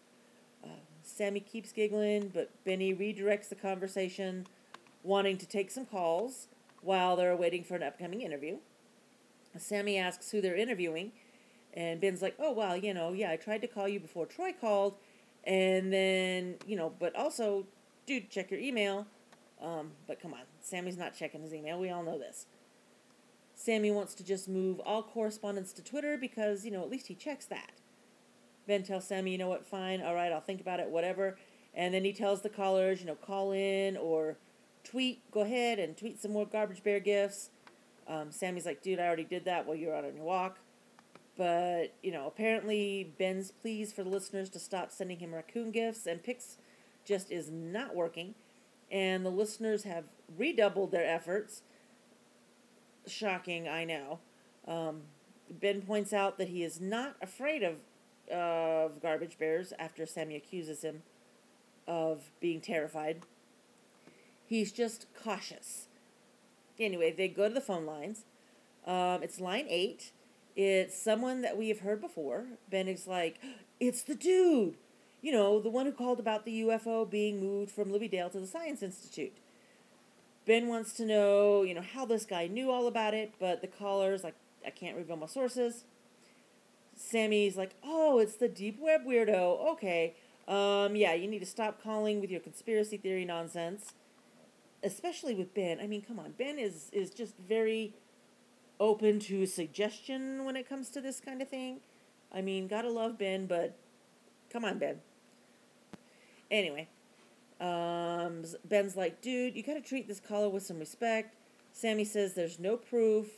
Uh, 0.64 0.68
Sammy 1.02 1.40
keeps 1.40 1.72
giggling, 1.72 2.30
but 2.32 2.50
Benny 2.64 2.94
redirects 2.94 3.50
the 3.50 3.54
conversation 3.54 4.46
wanting 5.02 5.36
to 5.36 5.46
take 5.46 5.70
some 5.70 5.84
calls 5.84 6.48
while 6.80 7.16
they're 7.16 7.36
waiting 7.36 7.62
for 7.62 7.74
an 7.74 7.82
upcoming 7.82 8.22
interview. 8.22 8.56
Sammy 9.58 9.98
asks 9.98 10.30
who 10.30 10.40
they're 10.40 10.56
interviewing, 10.56 11.12
and 11.74 12.00
Ben's 12.00 12.22
like, 12.22 12.36
oh, 12.38 12.52
well, 12.52 12.74
you 12.74 12.94
know, 12.94 13.12
yeah, 13.12 13.30
I 13.30 13.36
tried 13.36 13.60
to 13.60 13.68
call 13.68 13.88
you 13.88 14.00
before 14.00 14.24
Troy 14.24 14.54
called, 14.58 14.94
and 15.44 15.92
then, 15.92 16.54
you 16.66 16.76
know, 16.76 16.94
but 16.98 17.14
also, 17.14 17.66
dude, 18.06 18.30
check 18.30 18.50
your 18.50 18.60
email. 18.60 19.06
Um, 19.60 19.90
but 20.06 20.18
come 20.18 20.32
on, 20.32 20.40
Sammy's 20.62 20.96
not 20.96 21.14
checking 21.14 21.42
his 21.42 21.52
email. 21.52 21.78
We 21.78 21.90
all 21.90 22.02
know 22.02 22.18
this. 22.18 22.46
Sammy 23.60 23.90
wants 23.90 24.14
to 24.14 24.24
just 24.24 24.48
move 24.48 24.80
all 24.86 25.02
correspondence 25.02 25.74
to 25.74 25.84
Twitter 25.84 26.16
because, 26.16 26.64
you 26.64 26.70
know, 26.70 26.80
at 26.80 26.88
least 26.88 27.08
he 27.08 27.14
checks 27.14 27.44
that. 27.44 27.72
Ben 28.66 28.82
tells 28.82 29.06
Sammy, 29.06 29.32
you 29.32 29.36
know 29.36 29.50
what, 29.50 29.66
fine, 29.66 30.00
all 30.00 30.14
right, 30.14 30.32
I'll 30.32 30.40
think 30.40 30.62
about 30.62 30.80
it, 30.80 30.88
whatever. 30.88 31.36
And 31.74 31.92
then 31.92 32.02
he 32.02 32.14
tells 32.14 32.40
the 32.40 32.48
callers, 32.48 33.00
you 33.00 33.06
know, 33.06 33.16
call 33.16 33.52
in 33.52 33.98
or 33.98 34.38
tweet, 34.82 35.30
go 35.30 35.42
ahead 35.42 35.78
and 35.78 35.94
tweet 35.94 36.18
some 36.22 36.32
more 36.32 36.46
Garbage 36.46 36.82
Bear 36.82 37.00
gifts. 37.00 37.50
Um, 38.08 38.32
Sammy's 38.32 38.64
like, 38.64 38.80
dude, 38.80 38.98
I 38.98 39.06
already 39.06 39.24
did 39.24 39.44
that 39.44 39.66
while 39.66 39.76
you 39.76 39.88
were 39.88 39.94
out 39.94 40.06
on 40.06 40.16
your 40.16 40.24
walk. 40.24 40.56
But, 41.36 41.92
you 42.02 42.12
know, 42.12 42.26
apparently 42.26 43.12
Ben's 43.18 43.50
pleas 43.50 43.92
for 43.92 44.02
the 44.04 44.10
listeners 44.10 44.48
to 44.50 44.58
stop 44.58 44.90
sending 44.90 45.18
him 45.18 45.34
raccoon 45.34 45.70
gifts 45.70 46.06
and 46.06 46.22
pics 46.22 46.56
just 47.04 47.30
is 47.30 47.50
not 47.50 47.94
working. 47.94 48.34
And 48.90 49.24
the 49.24 49.30
listeners 49.30 49.82
have 49.82 50.04
redoubled 50.38 50.92
their 50.92 51.06
efforts. 51.06 51.60
Shocking, 53.06 53.68
I 53.68 53.84
know. 53.84 54.18
Um, 54.66 55.02
ben 55.50 55.82
points 55.82 56.12
out 56.12 56.38
that 56.38 56.48
he 56.48 56.62
is 56.62 56.80
not 56.80 57.16
afraid 57.20 57.62
of 57.62 57.76
of 58.30 59.02
garbage 59.02 59.38
bears 59.38 59.72
after 59.78 60.06
Sammy 60.06 60.36
accuses 60.36 60.82
him 60.82 61.02
of 61.88 62.30
being 62.40 62.60
terrified. 62.60 63.22
He's 64.46 64.72
just 64.72 65.06
cautious. 65.20 65.86
Anyway, 66.78 67.12
they 67.12 67.28
go 67.28 67.48
to 67.48 67.54
the 67.54 67.60
phone 67.60 67.84
lines. 67.84 68.24
Um, 68.86 69.22
it's 69.22 69.40
line 69.40 69.66
eight. 69.68 70.12
It's 70.56 70.96
someone 70.96 71.42
that 71.42 71.56
we 71.56 71.68
have 71.68 71.80
heard 71.80 72.00
before. 72.00 72.46
Ben 72.70 72.88
is 72.88 73.06
like, 73.06 73.40
it's 73.78 74.02
the 74.02 74.14
dude. 74.14 74.76
You 75.22 75.32
know, 75.32 75.60
the 75.60 75.70
one 75.70 75.86
who 75.86 75.92
called 75.92 76.18
about 76.18 76.44
the 76.44 76.62
UFO 76.62 77.08
being 77.08 77.40
moved 77.40 77.70
from 77.70 77.92
Libby-Dale 77.92 78.30
to 78.30 78.40
the 78.40 78.46
Science 78.46 78.82
Institute. 78.82 79.32
Ben 80.46 80.68
wants 80.68 80.92
to 80.94 81.04
know, 81.04 81.62
you 81.62 81.74
know, 81.74 81.82
how 81.82 82.04
this 82.04 82.24
guy 82.24 82.46
knew 82.46 82.70
all 82.70 82.86
about 82.86 83.14
it, 83.14 83.34
but 83.38 83.60
the 83.60 83.66
caller's 83.66 84.24
like, 84.24 84.34
I 84.66 84.70
can't 84.70 84.96
reveal 84.96 85.16
my 85.16 85.26
sources. 85.26 85.84
Sammy's 86.96 87.56
like, 87.56 87.74
oh, 87.82 88.18
it's 88.18 88.34
the 88.34 88.48
deep 88.48 88.78
web 88.80 89.04
weirdo. 89.06 89.72
Okay. 89.72 90.14
Um, 90.48 90.96
yeah, 90.96 91.14
you 91.14 91.28
need 91.28 91.38
to 91.38 91.46
stop 91.46 91.82
calling 91.82 92.20
with 92.20 92.30
your 92.30 92.40
conspiracy 92.40 92.96
theory 92.96 93.24
nonsense 93.24 93.92
especially 94.82 95.34
with 95.34 95.54
Ben. 95.54 95.78
I 95.80 95.86
mean, 95.86 96.02
come 96.02 96.18
on, 96.18 96.32
Ben 96.32 96.58
is 96.58 96.90
is 96.92 97.10
just 97.10 97.36
very 97.36 97.94
open 98.78 99.18
to 99.20 99.46
suggestion 99.46 100.44
when 100.44 100.56
it 100.56 100.68
comes 100.68 100.88
to 100.90 101.00
this 101.00 101.20
kind 101.20 101.42
of 101.42 101.48
thing. 101.48 101.80
I 102.32 102.40
mean, 102.40 102.68
gotta 102.68 102.90
love 102.90 103.18
Ben, 103.18 103.46
but 103.46 103.76
come 104.50 104.64
on, 104.64 104.78
Ben. 104.78 105.00
Anyway, 106.50 106.88
um, 107.60 108.44
Ben's 108.64 108.96
like, 108.96 109.20
dude, 109.20 109.54
you 109.54 109.62
gotta 109.62 109.80
treat 109.80 110.08
this 110.08 110.20
caller 110.20 110.48
with 110.48 110.62
some 110.62 110.78
respect. 110.78 111.36
Sammy 111.72 112.04
says 112.04 112.34
there's 112.34 112.58
no 112.58 112.76
proof 112.76 113.28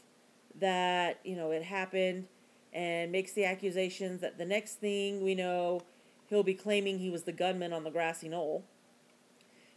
that 0.59 1.21
you 1.25 1.37
know 1.37 1.50
it 1.50 1.62
happened, 1.62 2.26
and 2.73 3.12
makes 3.12 3.33
the 3.33 3.45
accusations 3.45 4.21
that 4.21 4.38
the 4.38 4.45
next 4.45 4.75
thing 4.75 5.23
we 5.23 5.35
know, 5.35 5.83
he'll 6.29 6.43
be 6.43 6.55
claiming 6.55 6.99
he 6.99 7.11
was 7.11 7.25
the 7.25 7.33
gunman 7.33 7.73
on 7.73 7.85
the 7.85 7.91
grassy 7.91 8.29
knoll. 8.29 8.64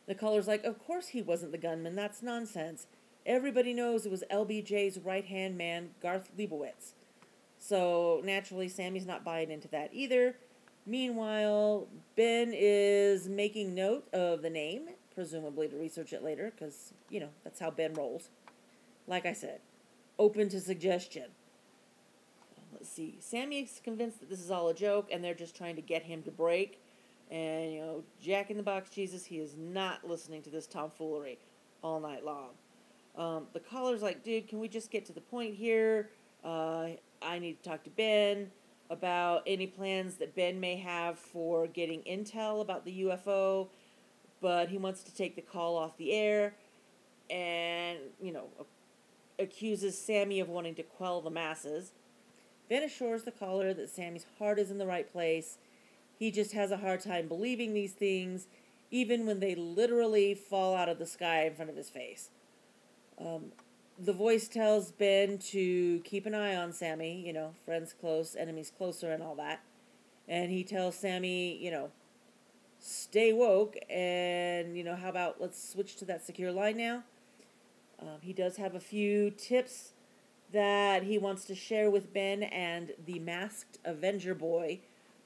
The 0.07 0.15
caller's 0.15 0.47
like, 0.47 0.63
Of 0.63 0.79
course 0.79 1.09
he 1.09 1.21
wasn't 1.21 1.51
the 1.51 1.57
gunman. 1.57 1.95
That's 1.95 2.21
nonsense. 2.21 2.87
Everybody 3.25 3.73
knows 3.73 4.05
it 4.05 4.11
was 4.11 4.23
LBJ's 4.31 4.99
right 4.99 5.25
hand 5.25 5.57
man, 5.57 5.89
Garth 6.01 6.31
Leibowitz. 6.37 6.93
So 7.57 8.21
naturally, 8.23 8.69
Sammy's 8.69 9.07
not 9.07 9.23
buying 9.23 9.49
into 9.49 9.67
that 9.69 9.89
either. 9.91 10.35
Meanwhile, 10.85 11.87
Ben 12.15 12.51
is 12.53 13.27
making 13.27 13.73
note 13.73 14.07
of 14.13 14.43
the 14.43 14.49
name, 14.49 14.89
presumably 15.13 15.67
to 15.67 15.75
research 15.75 16.13
it 16.13 16.23
later, 16.23 16.51
because, 16.51 16.93
you 17.09 17.19
know, 17.19 17.29
that's 17.43 17.59
how 17.59 17.71
Ben 17.71 17.93
rolls. 17.93 18.29
Like 19.07 19.25
I 19.25 19.33
said, 19.33 19.61
open 20.19 20.47
to 20.49 20.59
suggestion. 20.59 21.25
Let's 22.71 22.89
see. 22.89 23.17
Sammy 23.19 23.61
is 23.61 23.81
convinced 23.83 24.19
that 24.19 24.29
this 24.29 24.39
is 24.39 24.51
all 24.51 24.69
a 24.69 24.73
joke 24.73 25.09
and 25.11 25.23
they're 25.23 25.33
just 25.33 25.55
trying 25.55 25.75
to 25.75 25.81
get 25.81 26.03
him 26.03 26.21
to 26.23 26.31
break. 26.31 26.81
And, 27.31 27.73
you 27.73 27.79
know, 27.79 28.03
Jack 28.21 28.51
in 28.51 28.57
the 28.57 28.63
Box 28.63 28.89
Jesus, 28.91 29.25
he 29.25 29.39
is 29.39 29.55
not 29.57 30.07
listening 30.07 30.43
to 30.43 30.51
this 30.51 30.67
tomfoolery 30.67 31.39
all 31.81 31.99
night 31.99 32.23
long. 32.23 32.49
Um, 33.17 33.47
the 33.53 33.59
caller's 33.59 34.01
like, 34.01 34.23
dude, 34.23 34.47
can 34.47 34.59
we 34.59 34.67
just 34.67 34.91
get 34.91 35.05
to 35.05 35.13
the 35.13 35.21
point 35.21 35.55
here? 35.55 36.11
Uh, 36.43 36.89
I 37.21 37.39
need 37.39 37.63
to 37.63 37.69
talk 37.69 37.83
to 37.85 37.89
Ben 37.89 38.51
about 38.89 39.43
any 39.47 39.67
plans 39.67 40.15
that 40.15 40.35
Ben 40.35 40.59
may 40.59 40.77
have 40.77 41.17
for 41.17 41.67
getting 41.67 42.01
intel 42.01 42.61
about 42.61 42.85
the 42.85 43.03
UFO, 43.03 43.67
but 44.41 44.69
he 44.69 44.77
wants 44.77 45.03
to 45.03 45.15
take 45.15 45.35
the 45.35 45.41
call 45.41 45.75
off 45.75 45.97
the 45.97 46.11
air 46.11 46.53
and, 47.29 47.97
you 48.21 48.31
know, 48.31 48.47
accuses 49.39 49.99
Sammy 49.99 50.39
of 50.39 50.49
wanting 50.49 50.75
to 50.75 50.83
quell 50.83 51.21
the 51.21 51.31
masses. 51.31 51.93
Ben 52.69 52.83
assures 52.83 53.23
the 53.23 53.31
caller 53.31 53.73
that 53.73 53.89
Sammy's 53.89 54.25
heart 54.37 54.59
is 54.59 54.69
in 54.69 54.77
the 54.77 54.85
right 54.85 55.11
place 55.11 55.57
he 56.17 56.31
just 56.31 56.53
has 56.53 56.71
a 56.71 56.77
hard 56.77 57.01
time 57.01 57.27
believing 57.27 57.73
these 57.73 57.93
things, 57.93 58.47
even 58.89 59.25
when 59.25 59.39
they 59.39 59.55
literally 59.55 60.33
fall 60.33 60.75
out 60.75 60.89
of 60.89 60.97
the 60.97 61.05
sky 61.05 61.45
in 61.45 61.55
front 61.55 61.69
of 61.69 61.75
his 61.75 61.89
face. 61.89 62.29
Um, 63.19 63.51
the 63.97 64.13
voice 64.13 64.47
tells 64.47 64.91
Ben 64.91 65.37
to 65.37 65.99
keep 66.01 66.25
an 66.25 66.35
eye 66.35 66.55
on 66.55 66.73
Sammy, 66.73 67.23
you 67.25 67.33
know, 67.33 67.53
friends 67.65 67.93
close, 67.93 68.35
enemies 68.35 68.71
closer, 68.75 69.11
and 69.11 69.23
all 69.23 69.35
that. 69.35 69.61
And 70.27 70.51
he 70.51 70.63
tells 70.63 70.95
Sammy, 70.95 71.57
you 71.57 71.71
know, 71.71 71.91
stay 72.79 73.31
woke, 73.31 73.75
and, 73.89 74.77
you 74.77 74.83
know, 74.83 74.95
how 74.95 75.09
about 75.09 75.39
let's 75.39 75.71
switch 75.71 75.95
to 75.97 76.05
that 76.05 76.25
secure 76.25 76.51
line 76.51 76.77
now? 76.77 77.03
Um, 77.99 78.19
he 78.21 78.33
does 78.33 78.57
have 78.57 78.75
a 78.75 78.79
few 78.79 79.31
tips 79.31 79.93
that 80.51 81.03
he 81.03 81.17
wants 81.17 81.45
to 81.45 81.55
share 81.55 81.89
with 81.89 82.13
Ben 82.13 82.43
and 82.43 82.91
the 83.05 83.19
masked 83.19 83.77
Avenger 83.85 84.35
boy 84.35 84.79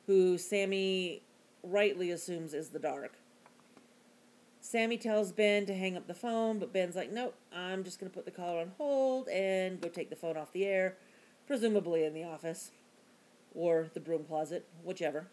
who 0.06 0.38
Sammy 0.38 1.22
rightly 1.64 2.12
assumes 2.12 2.54
is 2.54 2.70
the 2.70 2.80
dark. 2.80 3.14
Sammy 4.70 5.00
tells 5.00 5.32
Ben 5.32 5.66
to 5.66 5.74
hang 5.74 5.98
up 5.98 6.06
the 6.06 6.14
phone, 6.14 6.60
but 6.60 6.72
Ben's 6.72 6.96
like, 6.96 7.12
nope, 7.12 7.34
I'm 7.52 7.84
just 7.84 8.00
going 8.00 8.08
to 8.08 8.14
put 8.14 8.26
the 8.26 8.32
caller 8.32 8.60
on 8.60 8.72
hold 8.78 9.28
and 9.28 9.82
go 9.82 9.90
take 9.90 10.12
the 10.12 10.16
phone 10.16 10.38
off 10.38 10.54
the 10.54 10.64
air, 10.64 10.96
presumably 11.48 12.06
in 12.06 12.14
the 12.14 12.24
office 12.24 12.70
or 13.56 13.90
the 13.96 14.00
broom 14.00 14.26
closet, 14.26 14.68
whichever. 14.84 15.26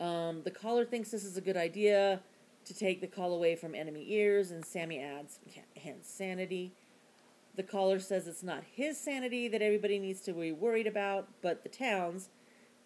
Um, 0.00 0.40
the 0.44 0.50
caller 0.50 0.86
thinks 0.86 1.10
this 1.10 1.24
is 1.24 1.36
a 1.36 1.42
good 1.42 1.58
idea 1.58 2.20
to 2.64 2.72
take 2.72 3.02
the 3.02 3.06
call 3.06 3.34
away 3.34 3.54
from 3.54 3.74
enemy 3.74 4.06
ears, 4.08 4.50
and 4.50 4.64
Sammy 4.64 4.98
adds, 4.98 5.38
hence 5.76 6.08
sanity. 6.08 6.72
The 7.56 7.64
caller 7.64 8.00
says 8.00 8.26
it's 8.26 8.42
not 8.42 8.62
his 8.72 8.98
sanity 8.98 9.46
that 9.48 9.60
everybody 9.60 9.98
needs 9.98 10.22
to 10.22 10.32
be 10.32 10.52
worried 10.52 10.86
about, 10.86 11.28
but 11.42 11.64
the 11.64 11.68
town's, 11.68 12.30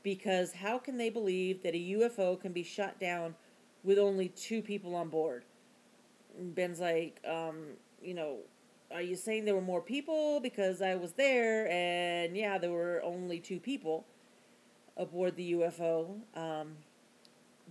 because 0.02 0.54
how 0.54 0.78
can 0.78 0.98
they 0.98 1.08
believe 1.08 1.62
that 1.62 1.76
a 1.76 1.94
UFO 1.98 2.40
can 2.40 2.52
be 2.52 2.64
shot 2.64 2.98
down 2.98 3.36
with 3.84 3.98
only 3.98 4.28
two 4.28 4.62
people 4.62 4.96
on 4.96 5.08
board? 5.08 5.44
Ben's 6.38 6.80
like, 6.80 7.20
um, 7.28 7.76
you 8.02 8.14
know, 8.14 8.38
are 8.92 9.02
you 9.02 9.16
saying 9.16 9.44
there 9.44 9.54
were 9.54 9.60
more 9.60 9.80
people? 9.80 10.40
Because 10.40 10.82
I 10.82 10.96
was 10.96 11.12
there, 11.12 11.68
and 11.70 12.36
yeah, 12.36 12.58
there 12.58 12.70
were 12.70 13.00
only 13.04 13.38
two 13.40 13.60
people 13.60 14.06
aboard 14.96 15.36
the 15.36 15.52
UFO. 15.52 16.20
Um, 16.34 16.76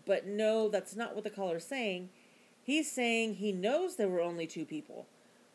but 0.05 0.27
no, 0.27 0.70
that's 0.70 0.96
not 0.96 1.15
what 1.15 1.24
the 1.24 1.29
caller's 1.29 1.65
saying. 1.65 2.10
He's 2.62 2.91
saying 2.91 3.36
he 3.36 3.51
knows 3.51 3.96
there 3.96 4.10
were 4.10 4.22
only 4.22 4.48
two 4.48 4.65
people 4.65 5.08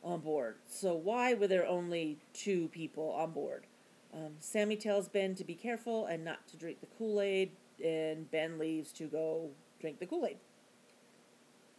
on 0.03 0.21
board. 0.21 0.57
So 0.67 0.95
why 0.95 1.35
were 1.35 1.47
there 1.47 1.67
only 1.67 2.19
two 2.33 2.69
people 2.69 3.11
on 3.13 3.33
board? 3.33 3.67
Um, 4.13 4.35
Sammy 4.41 4.77
tells 4.77 5.09
Ben 5.09 5.35
to 5.35 5.45
be 5.45 5.55
careful 5.55 6.07
and 6.07 6.25
not 6.25 6.47
to 6.49 6.57
drink 6.57 6.81
the 6.81 6.87
Kool 6.87 7.21
Aid, 7.21 7.51
and 7.85 8.31
Ben 8.31 8.59
leaves 8.59 8.93
to 8.93 9.05
go 9.05 9.51
drink 9.81 9.99
the 9.99 10.07
Kool 10.07 10.27
Aid. 10.27 10.39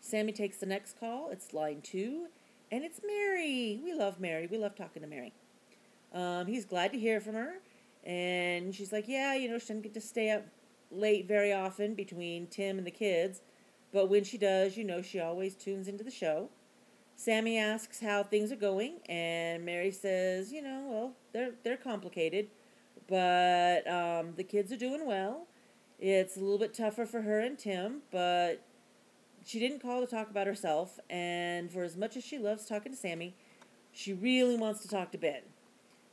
Sammy 0.02 0.32
takes 0.32 0.58
the 0.58 0.66
next 0.66 1.00
call. 1.00 1.30
It's 1.32 1.54
line 1.54 1.82
two, 1.82 2.28
and 2.72 2.84
it's 2.84 3.02
Mary. 3.06 3.80
We 3.84 3.94
love 3.94 4.20
Mary. 4.20 4.48
We 4.48 4.58
love 4.58 4.76
talking 4.76 5.02
to 5.02 5.08
Mary. 5.08 5.34
Um, 6.14 6.48
he's 6.48 6.66
glad 6.66 6.92
to 6.94 7.00
hear 7.00 7.20
from 7.20 7.36
her, 7.36 7.56
and 8.04 8.74
she's 8.74 8.92
like, 8.92 9.08
"Yeah, 9.08 9.36
you 9.36 9.50
know, 9.50 9.58
she 9.58 9.68
doesn't 9.68 9.82
get 9.82 9.94
to 9.94 10.02
stay 10.02 10.32
up 10.32 10.46
late 10.92 11.28
very 11.28 11.54
often 11.54 11.94
between 11.94 12.48
Tim 12.48 12.78
and 12.78 12.88
the 12.88 12.92
kids, 12.92 13.42
but 13.92 14.10
when 14.10 14.24
she 14.24 14.38
does, 14.38 14.78
you 14.78 14.84
know, 14.84 15.02
she 15.02 15.20
always 15.20 15.56
tunes 15.56 15.88
into 15.88 16.04
the 16.04 16.12
show." 16.12 16.50
Sammy 17.16 17.58
asks 17.58 18.00
how 18.00 18.24
things 18.24 18.52
are 18.52 18.56
going, 18.56 19.02
and 19.10 19.66
Mary 19.66 19.92
says, 19.92 20.52
"You 20.54 20.62
know, 20.62 20.88
well, 20.90 21.14
they're 21.34 21.52
they're 21.64 21.78
complicated, 21.78 22.50
but 23.08 23.88
um, 23.88 24.34
the 24.36 24.44
kids 24.44 24.72
are 24.72 24.78
doing 24.78 25.06
well. 25.06 25.48
It's 26.00 26.38
a 26.38 26.40
little 26.40 26.58
bit 26.58 26.74
tougher 26.74 27.06
for 27.06 27.24
her 27.24 27.42
and 27.42 27.60
Tim, 27.60 28.04
but 28.10 28.62
she 29.50 29.60
didn't 29.60 29.82
call 29.82 30.00
to 30.00 30.06
talk 30.06 30.30
about 30.30 30.46
herself, 30.46 31.00
and 31.10 31.72
for 31.72 31.82
as 31.82 31.98
much 31.98 32.16
as 32.16 32.24
she 32.24 32.38
loves 32.38 32.68
talking 32.68 32.92
to 32.92 32.98
Sammy, 32.98 33.34
she 33.92 34.14
really 34.14 34.56
wants 34.56 34.80
to 34.84 34.88
talk 34.88 35.12
to 35.12 35.18
Ben. 35.18 35.42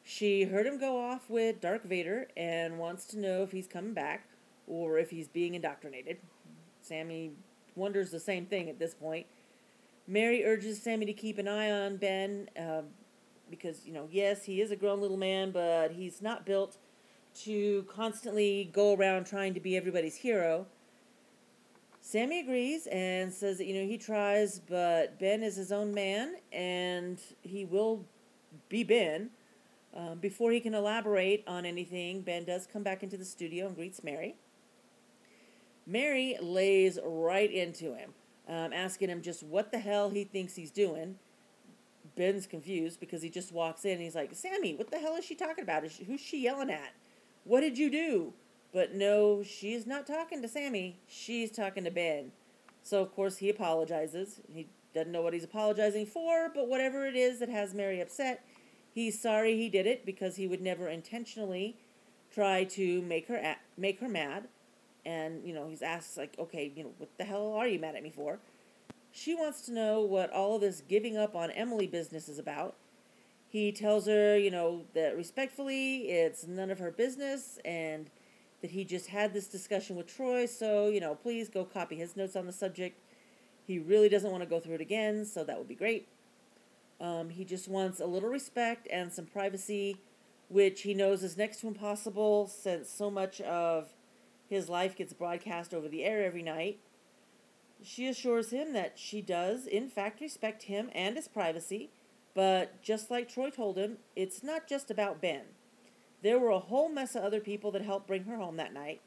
She 0.03 0.45
heard 0.45 0.67
him 0.67 0.81
go 0.81 0.99
off 0.99 1.29
with 1.29 1.61
Darth 1.61 1.85
Vader 1.85 2.29
and 2.35 2.79
wants 2.79 3.05
to 3.09 3.19
know 3.19 3.43
if 3.43 3.53
he's 3.53 3.67
coming 3.67 3.93
back 3.93 4.27
or 4.67 4.97
if 4.97 5.11
he's 5.11 5.29
being 5.29 5.55
indoctrinated. 5.55 6.17
Sammy 6.81 7.33
wonders 7.75 8.11
the 8.11 8.21
same 8.21 8.47
thing 8.47 8.71
at 8.71 8.79
this 8.79 8.95
point. 8.95 9.27
Mary 10.07 10.43
urges 10.43 10.83
Sammy 10.83 11.05
to 11.05 11.13
keep 11.13 11.37
an 11.37 11.47
eye 11.47 11.71
on 11.71 11.99
Ben 11.99 12.49
uh, 12.59 12.83
because, 13.51 13.85
you 13.85 13.93
know, 13.93 14.09
yes, 14.11 14.45
he 14.45 14.63
is 14.63 14.71
a 14.71 14.77
grown 14.77 15.03
little 15.03 15.19
man, 15.19 15.51
but 15.51 15.91
he's 15.91 16.23
not 16.23 16.47
built 16.47 16.79
to 17.43 17.85
constantly 17.95 18.71
go 18.73 18.95
around 18.95 19.27
trying 19.27 19.53
to 19.53 19.61
be 19.61 19.77
everybody's 19.77 20.17
hero. 20.17 20.67
Sammy 22.07 22.39
agrees 22.39 22.87
and 22.87 23.33
says 23.33 23.59
that, 23.59 23.67
you 23.67 23.75
know, 23.75 23.85
he 23.85 23.99
tries, 23.99 24.61
but 24.61 25.19
Ben 25.19 25.43
is 25.43 25.57
his 25.57 25.73
own 25.73 25.93
man 25.93 26.37
and 26.53 27.21
he 27.43 27.65
will 27.65 28.05
be 28.69 28.85
Ben. 28.85 29.31
Um, 29.93 30.19
before 30.21 30.53
he 30.53 30.61
can 30.61 30.73
elaborate 30.73 31.43
on 31.49 31.67
anything, 31.67 32.23
Ben 32.23 32.45
does 32.45 32.69
come 32.73 32.85
back 32.85 33.03
into 33.03 33.17
the 33.17 33.25
studio 33.25 33.67
and 33.67 33.75
greets 33.75 34.05
Mary. 34.05 34.37
Mary 35.85 36.37
lays 36.41 36.97
right 37.05 37.53
into 37.53 37.97
him, 37.97 38.11
um, 38.47 38.73
asking 38.73 39.09
him 39.09 39.21
just 39.21 39.43
what 39.43 39.73
the 39.73 39.81
hell 39.81 40.09
he 40.09 40.23
thinks 40.23 40.55
he's 40.55 40.71
doing. 40.71 41.17
Ben's 42.15 42.47
confused 42.47 43.01
because 43.01 43.21
he 43.21 43.31
just 43.31 43.51
walks 43.51 43.85
in 43.85 43.95
and 43.95 44.03
he's 44.03 44.15
like, 44.15 44.33
Sammy, 44.33 44.77
what 44.77 44.93
the 44.93 44.99
hell 44.99 45.17
is 45.17 45.25
she 45.25 45.35
talking 45.35 45.65
about? 45.65 45.85
Is 45.85 45.91
she, 45.91 46.05
who's 46.05 46.21
she 46.21 46.45
yelling 46.45 46.71
at? 46.71 46.93
What 47.43 47.63
did 47.63 47.77
you 47.77 47.91
do? 47.91 48.33
But 48.73 48.95
no, 48.95 49.43
she's 49.43 49.87
not 49.87 50.07
talking 50.07 50.43
to 50.43 50.49
Sammy. 50.49 50.99
She's 51.07 51.51
talking 51.51 51.85
to 51.85 51.91
Ben. 51.91 52.33
So, 52.83 53.03
of 53.03 53.15
course, 53.15 53.39
he 53.39 53.51
apologizes. 53.51 54.41
He 54.53 54.69
doesn't 54.95 55.13
know 55.13 55.23
what 55.23 55.33
he's 55.33 55.45
apologizing 55.45 56.07
for, 56.07 56.51
but 56.55 56.69
whatever 56.69 57.07
it 57.07 57.17
is 57.17 57.39
that 57.41 57.49
has 57.49 57.75
Mary 57.75 58.01
upset, 58.01 58.45
he's 58.95 59.21
sorry 59.21 59.57
he 59.57 59.69
did 59.69 59.87
it 59.87 60.07
because 60.07 60.37
he 60.37 60.47
would 60.47 60.61
never 60.61 60.89
intentionally 60.89 61.77
try 62.31 62.65
to 62.65 63.03
make 63.03 63.29
her 63.29 63.37
a- 63.37 63.59
make 63.77 64.01
her 64.01 64.09
mad. 64.09 64.49
And, 65.05 65.47
you 65.47 65.55
know, 65.55 65.69
he's 65.69 65.83
asked, 65.83 66.17
like, 66.17 66.37
okay, 66.39 66.73
you 66.75 66.85
know, 66.85 66.93
what 66.99 67.17
the 67.17 67.25
hell 67.25 67.53
are 67.53 67.67
you 67.67 67.79
mad 67.79 67.95
at 67.95 68.03
me 68.03 68.11
for? 68.11 68.41
She 69.13 69.35
wants 69.35 69.63
to 69.63 69.73
know 69.73 70.01
what 70.01 70.31
all 70.33 70.59
this 70.59 70.81
giving 70.81 71.17
up 71.17 71.35
on 71.35 71.51
Emily 71.51 71.87
business 71.87 72.29
is 72.29 72.39
about. 72.39 72.75
He 73.49 73.73
tells 73.73 74.07
her, 74.07 74.37
you 74.37 74.51
know, 74.51 74.85
that 74.95 75.17
respectfully, 75.17 76.11
it's 76.11 76.47
none 76.47 76.71
of 76.71 76.79
her 76.79 76.91
business 76.91 77.59
and 77.65 78.11
that 78.63 78.71
he 78.71 78.85
just 78.85 79.09
had 79.09 79.33
this 79.33 79.49
discussion 79.49 79.97
with 79.97 80.07
Troy, 80.07 80.47
so, 80.47 80.89
you 80.89 81.01
know, 81.01 81.15
please 81.15 81.49
go 81.49 81.65
copy 81.65 81.97
his 81.97 82.17
notes 82.17 82.37
on 82.37 82.47
the 82.47 82.53
subject. 82.53 83.01
He 83.67 83.79
really 83.79 84.09
doesn't 84.09 84.31
want 84.31 84.43
to 84.43 84.49
go 84.49 84.61
through 84.61 84.77
it 84.77 84.81
again, 84.81 85.25
so 85.25 85.45
that 85.45 85.59
would 85.59 85.69
be 85.69 85.75
great. 85.75 86.09
Um, 87.01 87.31
he 87.31 87.45
just 87.45 87.69
wants 87.69 88.01
a 88.01 88.07
little 88.07 88.31
respect 88.31 88.89
and 88.91 89.13
some 89.13 89.27
privacy, 89.27 90.01
which 90.49 90.83
he 90.83 90.95
knows 90.95 91.23
is 91.23 91.37
next 91.37 91.61
to 91.61 91.69
impossible 91.69 92.47
since 92.47 92.89
so 92.89 93.11
much 93.11 93.41
of 93.41 93.91
his 94.49 94.69
life 94.69 94.97
gets 94.97 95.13
broadcast 95.13 95.75
over 95.75 95.89
the 95.89 96.05
air 96.05 96.25
every 96.25 96.43
night. 96.43 96.79
She 97.83 98.07
assures 98.07 98.51
him 98.51 98.73
that 98.73 98.99
she 98.99 99.21
does, 99.21 99.67
in 99.67 99.89
fact, 99.89 100.21
respect 100.21 100.65
him 100.65 100.89
and 100.95 101.17
his 101.17 101.29
privacy, 101.29 101.91
but 102.35 102.81
just 102.81 103.11
like 103.11 103.29
Troy 103.29 103.51
told 103.51 103.77
him, 103.77 103.99
it's 104.15 104.43
not 104.43 104.67
just 104.67 104.91
about 104.91 105.21
Ben. 105.21 105.43
There 106.23 106.39
were 106.39 106.51
a 106.51 106.59
whole 106.59 106.89
mess 106.89 107.15
of 107.15 107.23
other 107.23 107.41
people 107.41 107.71
that 107.73 107.83
helped 107.83 108.07
bring 108.07 108.25
her 108.25 108.37
home 108.37 108.57
that 108.57 108.73
night. 108.73 109.01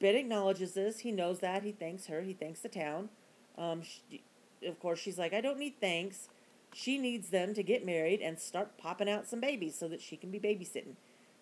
Ben 0.00 0.14
acknowledges 0.14 0.72
this. 0.72 1.00
He 1.00 1.12
knows 1.12 1.40
that. 1.40 1.64
He 1.64 1.72
thanks 1.72 2.06
her. 2.06 2.22
He 2.22 2.32
thanks 2.32 2.60
the 2.60 2.68
town. 2.68 3.08
Um, 3.56 3.82
she, 3.82 4.22
of 4.64 4.78
course, 4.78 5.00
she's 5.00 5.18
like, 5.18 5.32
I 5.32 5.40
don't 5.40 5.58
need 5.58 5.74
thanks. 5.80 6.28
She 6.72 6.98
needs 6.98 7.30
them 7.30 7.54
to 7.54 7.62
get 7.62 7.84
married 7.84 8.20
and 8.20 8.38
start 8.38 8.78
popping 8.78 9.08
out 9.08 9.26
some 9.26 9.40
babies 9.40 9.74
so 9.74 9.88
that 9.88 10.00
she 10.00 10.16
can 10.16 10.30
be 10.30 10.38
babysitting. 10.38 10.94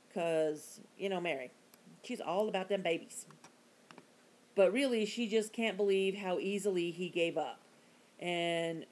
Because, 0.09 0.81
you 0.97 1.09
know, 1.09 1.21
Mary, 1.21 1.51
she's 2.03 2.21
all 2.21 2.49
about 2.49 2.69
them 2.69 2.83
babies. 2.83 3.27
But 4.55 4.73
really, 4.73 5.05
she 5.05 5.29
just 5.29 5.53
can't 5.53 5.77
believe 5.77 6.17
how 6.17 6.39
easily 6.39 6.91
he 6.91 7.11
gave 7.11 7.37
up. 7.37 7.61
And 8.19 8.87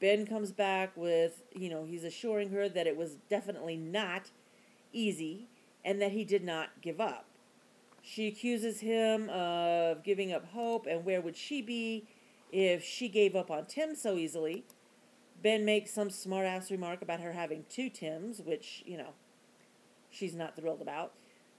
Ben 0.00 0.26
comes 0.26 0.50
back 0.50 0.96
with, 0.96 1.42
you 1.54 1.68
know, 1.68 1.84
he's 1.84 2.02
assuring 2.02 2.50
her 2.50 2.68
that 2.68 2.86
it 2.88 2.96
was 2.96 3.16
definitely 3.30 3.76
not 3.76 4.30
easy 4.92 5.48
and 5.84 6.00
that 6.02 6.12
he 6.12 6.24
did 6.24 6.44
not 6.44 6.80
give 6.80 7.00
up. 7.00 7.26
She 8.02 8.26
accuses 8.26 8.80
him 8.80 9.28
of 9.28 10.02
giving 10.02 10.32
up 10.32 10.46
hope, 10.52 10.86
and 10.86 11.04
where 11.04 11.20
would 11.20 11.36
she 11.36 11.60
be 11.60 12.06
if 12.50 12.82
she 12.82 13.08
gave 13.08 13.36
up 13.36 13.50
on 13.50 13.66
Tim 13.66 13.94
so 13.94 14.16
easily? 14.16 14.64
Ben 15.42 15.64
makes 15.64 15.92
some 15.92 16.10
smart-ass 16.10 16.70
remark 16.70 17.02
about 17.02 17.20
her 17.20 17.32
having 17.32 17.64
two 17.68 17.90
Tims, 17.90 18.40
which, 18.40 18.82
you 18.86 18.96
know, 18.96 19.10
she's 20.10 20.34
not 20.34 20.56
thrilled 20.56 20.80
about. 20.80 21.12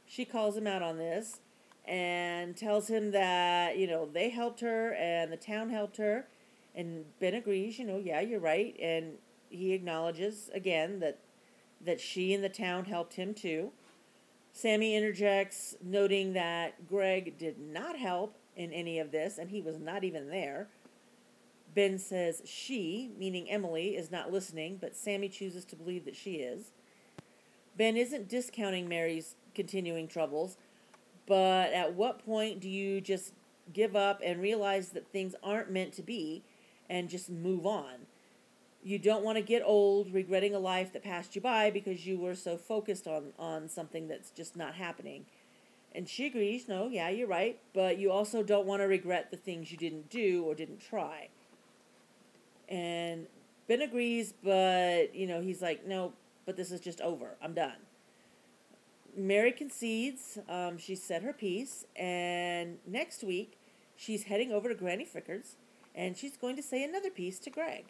She 0.05 0.25
calls 0.25 0.57
him 0.57 0.67
out 0.67 0.81
on 0.81 0.97
this 0.97 1.39
and 1.85 2.57
tells 2.57 2.89
him 2.89 3.11
that, 3.11 3.77
you 3.77 3.87
know, 3.87 4.09
they 4.11 4.29
helped 4.29 4.59
her 4.61 4.93
and 4.93 5.31
the 5.31 5.37
town 5.37 5.69
helped 5.69 5.97
her. 5.97 6.27
And 6.75 7.05
Ben 7.19 7.35
agrees, 7.35 7.79
you 7.79 7.85
know, 7.85 7.97
yeah, 7.97 8.21
you're 8.21 8.39
right. 8.39 8.75
And 8.81 9.13
he 9.49 9.73
acknowledges 9.73 10.49
again 10.53 10.99
that 10.99 11.19
that 11.81 12.01
she 12.01 12.33
and 12.33 12.43
the 12.43 12.49
town 12.49 12.85
helped 12.85 13.13
him 13.13 13.33
too. 13.33 13.71
Sammy 14.51 14.95
interjects, 14.95 15.75
noting 15.83 16.33
that 16.33 16.87
Greg 16.87 17.37
did 17.37 17.59
not 17.59 17.97
help 17.97 18.35
in 18.55 18.73
any 18.73 18.99
of 18.99 19.11
this, 19.11 19.37
and 19.37 19.49
he 19.49 19.61
was 19.61 19.79
not 19.79 20.03
even 20.03 20.29
there. 20.29 20.67
Ben 21.75 21.97
says 21.97 22.41
she, 22.45 23.11
meaning 23.17 23.49
Emily, 23.49 23.95
is 23.95 24.11
not 24.11 24.31
listening, 24.31 24.77
but 24.81 24.95
Sammy 24.95 25.29
chooses 25.29 25.63
to 25.65 25.75
believe 25.75 26.03
that 26.05 26.15
she 26.15 26.35
is. 26.35 26.71
Ben 27.77 27.95
isn't 27.95 28.27
discounting 28.27 28.89
Mary's 28.89 29.35
continuing 29.55 30.07
troubles, 30.07 30.57
but 31.25 31.71
at 31.71 31.93
what 31.93 32.25
point 32.25 32.59
do 32.59 32.67
you 32.67 32.99
just 32.99 33.33
give 33.71 33.95
up 33.95 34.19
and 34.23 34.41
realize 34.41 34.89
that 34.89 35.07
things 35.07 35.35
aren't 35.43 35.71
meant 35.71 35.93
to 35.93 36.01
be 36.01 36.43
and 36.89 37.07
just 37.07 37.29
move 37.29 37.65
on? 37.65 38.07
You 38.83 38.97
don't 38.99 39.23
want 39.23 39.37
to 39.37 39.41
get 39.43 39.61
old 39.65 40.13
regretting 40.13 40.55
a 40.55 40.59
life 40.59 40.93
that 40.93 41.03
passed 41.03 41.35
you 41.35 41.41
by 41.41 41.69
because 41.69 42.05
you 42.05 42.17
were 42.19 42.35
so 42.35 42.57
focused 42.57 43.07
on 43.07 43.33
on 43.37 43.67
something 43.69 44.07
that's 44.07 44.31
just 44.31 44.55
not 44.55 44.75
happening 44.75 45.25
And 45.93 46.09
she 46.09 46.25
agrees, 46.27 46.67
no, 46.67 46.87
yeah, 46.89 47.09
you're 47.09 47.27
right, 47.27 47.59
but 47.73 47.97
you 47.99 48.11
also 48.11 48.43
don't 48.43 48.65
want 48.67 48.81
to 48.81 48.87
regret 48.87 49.31
the 49.31 49.37
things 49.37 49.71
you 49.71 49.77
didn't 49.77 50.09
do 50.09 50.43
or 50.45 50.55
didn't 50.55 50.79
try. 50.79 51.29
And 52.67 53.27
Ben 53.67 53.81
agrees, 53.81 54.33
but, 54.43 55.13
you 55.15 55.27
know, 55.27 55.41
he's 55.41 55.61
like, 55.61 55.85
no, 55.85 56.13
but 56.45 56.55
this 56.57 56.71
is 56.71 56.79
just 56.81 57.01
over. 57.01 57.35
I'm 57.41 57.53
done. 57.53 57.77
Mary 59.15 59.51
concedes. 59.51 60.37
Um, 60.47 60.77
she 60.77 60.95
said 60.95 61.23
her 61.23 61.33
piece. 61.33 61.85
And 61.95 62.77
next 62.85 63.23
week, 63.23 63.57
she's 63.95 64.23
heading 64.23 64.51
over 64.51 64.69
to 64.69 64.75
Granny 64.75 65.05
Fricker's 65.05 65.55
and 65.95 66.15
she's 66.15 66.37
going 66.37 66.55
to 66.55 66.63
say 66.63 66.83
another 66.83 67.09
piece 67.09 67.39
to 67.39 67.49
Greg. 67.49 67.85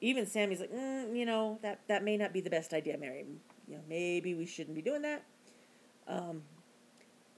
Even 0.00 0.26
Sammy's 0.26 0.60
like, 0.60 0.72
mm, 0.72 1.16
you 1.16 1.26
know, 1.26 1.58
that, 1.62 1.80
that 1.88 2.04
may 2.04 2.16
not 2.16 2.32
be 2.32 2.40
the 2.40 2.50
best 2.50 2.72
idea, 2.72 2.96
Mary. 2.96 3.24
You 3.66 3.76
know, 3.76 3.82
maybe 3.88 4.34
we 4.34 4.46
shouldn't 4.46 4.76
be 4.76 4.82
doing 4.82 5.02
that. 5.02 5.24
Um, 6.06 6.42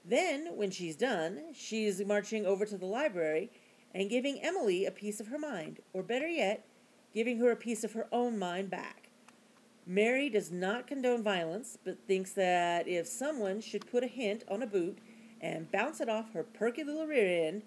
then, 0.04 0.56
when 0.56 0.70
she's 0.70 0.96
done, 0.96 1.40
she's 1.54 2.04
marching 2.04 2.46
over 2.46 2.64
to 2.66 2.76
the 2.76 2.86
library 2.86 3.50
and 3.94 4.08
giving 4.08 4.42
Emily 4.42 4.86
a 4.86 4.90
piece 4.90 5.20
of 5.20 5.28
her 5.28 5.38
mind, 5.38 5.80
or 5.92 6.02
better 6.02 6.28
yet, 6.28 6.64
giving 7.12 7.38
her 7.38 7.50
a 7.50 7.56
piece 7.56 7.82
of 7.82 7.92
her 7.92 8.06
own 8.12 8.38
mind 8.38 8.70
back. 8.70 9.08
Mary 9.86 10.28
does 10.28 10.52
not 10.52 10.86
condone 10.86 11.22
violence, 11.22 11.76
but 11.84 11.98
thinks 12.06 12.32
that 12.32 12.86
if 12.86 13.06
someone 13.06 13.60
should 13.60 13.90
put 13.90 14.04
a 14.04 14.06
hint 14.06 14.44
on 14.48 14.62
a 14.62 14.66
boot 14.66 14.98
and 15.40 15.70
bounce 15.72 16.00
it 16.00 16.08
off 16.08 16.32
her 16.32 16.44
perky 16.44 16.84
little 16.84 17.06
rear 17.06 17.48
end, 17.48 17.62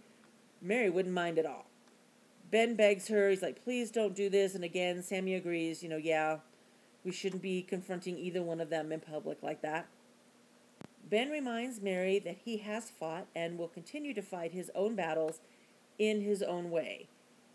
Mary 0.61 0.89
wouldn't 0.89 1.13
mind 1.13 1.37
at 1.37 1.45
all. 1.45 1.65
Ben 2.53 2.75
begs 2.75 3.07
her, 3.07 3.31
he's 3.31 3.41
like, 3.41 3.63
please 3.63 3.89
don't 3.89 4.13
do 4.13 4.29
this. 4.29 4.53
And 4.53 4.63
again, 4.63 5.01
Sammy 5.01 5.33
agrees, 5.33 5.81
you 5.81 5.89
know, 5.89 5.97
yeah, 5.97 6.37
we 7.03 7.11
shouldn't 7.11 7.41
be 7.41 7.63
confronting 7.63 8.15
either 8.15 8.43
one 8.43 8.61
of 8.61 8.69
them 8.69 8.91
in 8.91 8.99
public 8.99 9.41
like 9.41 9.63
that. 9.63 9.87
Ben 11.09 11.31
reminds 11.31 11.81
Mary 11.81 12.19
that 12.19 12.37
he 12.45 12.57
has 12.57 12.91
fought 12.91 13.25
and 13.35 13.57
will 13.57 13.67
continue 13.67 14.13
to 14.13 14.21
fight 14.21 14.51
his 14.51 14.69
own 14.75 14.93
battles 14.93 15.39
in 15.97 16.21
his 16.21 16.43
own 16.43 16.69
way. 16.69 17.07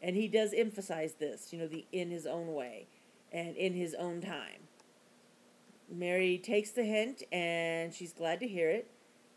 And 0.03 0.17
he 0.17 0.27
does 0.27 0.53
emphasize 0.53 1.15
this, 1.15 1.53
you 1.53 1.61
know, 1.61 1.69
the 1.69 1.87
in 1.93 2.11
his 2.11 2.27
own 2.27 2.53
way 2.53 2.89
and 3.33 3.57
in 3.57 3.75
his 3.75 3.95
own 3.95 4.21
time. 4.21 4.67
Mary 5.89 6.39
takes 6.39 6.73
the 6.73 6.83
hint 6.83 7.23
and 7.31 7.95
she's 7.95 8.13
glad 8.13 8.41
to 8.41 8.49
hear 8.49 8.69
it. 8.69 8.91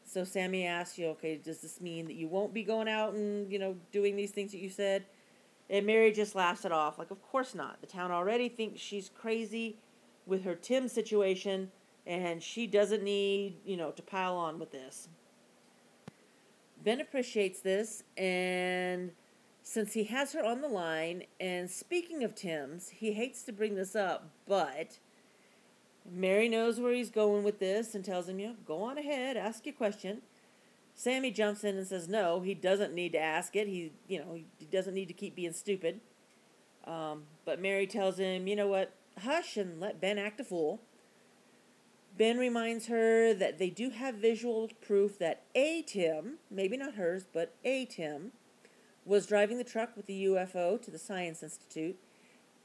So 0.05 0.23
Sammy 0.23 0.65
asks 0.65 0.97
you, 0.97 1.05
okay, 1.09 1.37
does 1.37 1.61
this 1.61 1.79
mean 1.79 2.07
that 2.07 2.15
you 2.15 2.27
won't 2.27 2.51
be 2.51 2.63
going 2.63 2.87
out 2.87 3.13
and, 3.13 3.51
you 3.51 3.59
know, 3.59 3.75
doing 3.91 4.15
these 4.15 4.31
things 4.31 4.53
that 4.53 4.57
you 4.57 4.69
said? 4.71 5.05
And 5.71 5.85
Mary 5.85 6.11
just 6.11 6.35
laughs 6.35 6.65
it 6.65 6.71
off, 6.73 6.99
like, 6.99 7.11
of 7.11 7.23
course 7.23 7.55
not. 7.55 7.79
The 7.79 7.87
town 7.87 8.11
already 8.11 8.49
thinks 8.49 8.81
she's 8.81 9.09
crazy 9.09 9.77
with 10.27 10.43
her 10.43 10.53
Tim 10.53 10.89
situation 10.89 11.71
and 12.05 12.43
she 12.43 12.67
doesn't 12.67 13.03
need, 13.03 13.55
you 13.65 13.77
know, 13.77 13.91
to 13.91 14.01
pile 14.01 14.35
on 14.35 14.59
with 14.59 14.71
this. 14.71 15.07
Ben 16.83 16.99
appreciates 16.99 17.59
this, 17.59 18.03
and 18.17 19.11
since 19.61 19.93
he 19.93 20.05
has 20.05 20.33
her 20.33 20.43
on 20.43 20.61
the 20.61 20.67
line, 20.67 21.23
and 21.39 21.69
speaking 21.69 22.23
of 22.23 22.33
Tim's, 22.33 22.89
he 22.89 23.13
hates 23.13 23.43
to 23.43 23.51
bring 23.51 23.75
this 23.75 23.95
up, 23.95 24.31
but 24.47 24.97
Mary 26.11 26.49
knows 26.49 26.79
where 26.79 26.91
he's 26.93 27.11
going 27.11 27.43
with 27.43 27.59
this 27.59 27.93
and 27.93 28.03
tells 28.03 28.27
him, 28.27 28.39
you 28.39 28.47
know, 28.47 28.55
go 28.65 28.81
on 28.81 28.97
ahead, 28.97 29.37
ask 29.37 29.65
your 29.65 29.75
question. 29.75 30.23
Sammy 31.01 31.31
jumps 31.31 31.63
in 31.63 31.77
and 31.77 31.87
says, 31.87 32.07
no, 32.07 32.41
he 32.41 32.53
doesn't 32.53 32.93
need 32.93 33.13
to 33.13 33.17
ask 33.17 33.55
it. 33.55 33.67
He, 33.67 33.91
you 34.07 34.19
know, 34.19 34.35
he 34.35 34.65
doesn't 34.67 34.93
need 34.93 35.07
to 35.07 35.15
keep 35.15 35.35
being 35.35 35.51
stupid. 35.51 35.99
Um, 36.85 37.23
but 37.43 37.59
Mary 37.59 37.87
tells 37.87 38.19
him, 38.19 38.45
you 38.45 38.55
know 38.55 38.67
what, 38.67 38.93
hush 39.23 39.57
and 39.57 39.79
let 39.79 39.99
Ben 39.99 40.19
act 40.19 40.39
a 40.39 40.43
fool. 40.43 40.79
Ben 42.15 42.37
reminds 42.37 42.85
her 42.85 43.33
that 43.33 43.57
they 43.57 43.71
do 43.71 43.89
have 43.89 44.13
visual 44.13 44.69
proof 44.79 45.17
that 45.17 45.41
a 45.55 45.81
Tim, 45.81 46.37
maybe 46.51 46.77
not 46.77 46.93
hers, 46.93 47.25
but 47.33 47.55
a 47.65 47.85
Tim, 47.85 48.33
was 49.03 49.25
driving 49.25 49.57
the 49.57 49.63
truck 49.63 49.97
with 49.97 50.05
the 50.05 50.25
UFO 50.25 50.79
to 50.79 50.91
the 50.91 50.99
Science 50.99 51.41
Institute, 51.41 51.97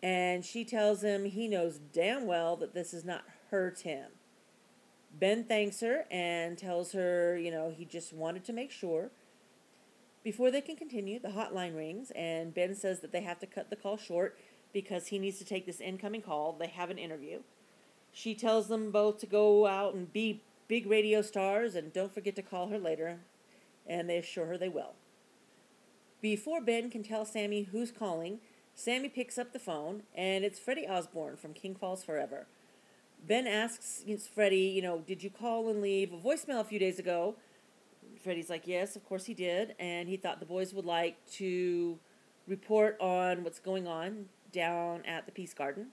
and 0.03 0.45
she 0.45 0.63
tells 0.63 1.03
him 1.03 1.25
he 1.25 1.49
knows 1.49 1.79
damn 1.79 2.27
well 2.27 2.55
that 2.57 2.75
this 2.75 2.93
is 2.93 3.03
not 3.03 3.25
her 3.51 3.71
Tim. 3.71 4.11
Ben 5.19 5.45
thanks 5.45 5.81
her 5.81 6.05
and 6.11 6.59
tells 6.59 6.93
her, 6.93 7.39
you 7.39 7.51
know, 7.51 7.73
he 7.75 7.85
just 7.85 8.13
wanted 8.13 8.45
to 8.45 8.53
make 8.53 8.71
sure. 8.71 9.11
Before 10.23 10.51
they 10.51 10.61
can 10.61 10.77
continue, 10.77 11.19
the 11.19 11.29
hotline 11.29 11.77
rings, 11.77 12.11
and 12.17 12.53
Ben 12.53 12.75
says 12.75 13.01
that 13.01 13.13
they 13.13 13.23
have 13.23 13.39
to 13.39 13.47
cut 13.47 13.71
the 13.71 13.77
call 13.77 13.97
short 13.97 14.37
because 14.73 15.07
he 15.07 15.19
needs 15.19 15.39
to 15.39 15.45
take 15.45 15.65
this 15.65 15.81
incoming 15.81 16.23
call. 16.23 16.53
They 16.53 16.67
have 16.67 16.91
an 16.91 16.99
interview. 16.99 17.41
She 18.13 18.35
tells 18.35 18.69
them 18.69 18.91
both 18.91 19.19
to 19.19 19.27
go 19.27 19.67
out 19.67 19.95
and 19.95 20.13
be 20.13 20.43
big 20.69 20.87
radio 20.87 21.23
stars 21.23 21.75
and 21.75 21.93
don't 21.93 22.13
forget 22.13 22.35
to 22.37 22.43
call 22.43 22.69
her 22.69 22.79
later, 22.79 23.21
and 23.87 24.11
they 24.11 24.19
assure 24.19 24.47
her 24.47 24.59
they 24.59 24.69
will. 24.69 24.95
Before 26.21 26.61
Ben 26.61 26.91
can 26.91 27.03
tell 27.03 27.25
Sammy 27.25 27.63
who's 27.63 27.93
calling, 27.93 28.41
Sammy 28.75 29.09
picks 29.09 29.39
up 29.39 29.53
the 29.53 29.59
phone, 29.59 30.03
and 30.15 30.45
it's 30.45 30.59
Freddie 30.59 30.89
Osborne 30.89 31.37
from 31.37 31.55
King 31.55 31.75
Falls 31.75 32.05
Forever. 32.05 32.47
Ben 33.25 33.47
asks 33.47 34.05
Freddie, 34.33 34.59
you 34.59 34.83
know, 34.83 35.01
did 35.01 35.23
you 35.23 35.31
call 35.31 35.69
and 35.69 35.81
leave 35.81 36.13
a 36.13 36.17
voicemail 36.17 36.61
a 36.61 36.65
few 36.65 36.79
days 36.79 36.99
ago? 36.99 37.37
Freddie's 38.23 38.51
like, 38.51 38.67
yes, 38.67 38.97
of 38.97 39.05
course 39.05 39.27
he 39.27 39.35
did, 39.35 39.75
and 39.79 40.09
he 40.09 40.17
thought 40.17 40.41
the 40.41 40.47
boys 40.47 40.73
would 40.73 40.85
like 40.85 41.17
to 41.33 41.99
report 42.47 42.97
on 43.01 43.45
what's 43.45 43.59
going 43.59 43.87
on 43.87 44.27
down 44.53 45.05
at 45.05 45.27
the 45.27 45.33
Peace 45.33 45.55
Garden. 45.55 45.89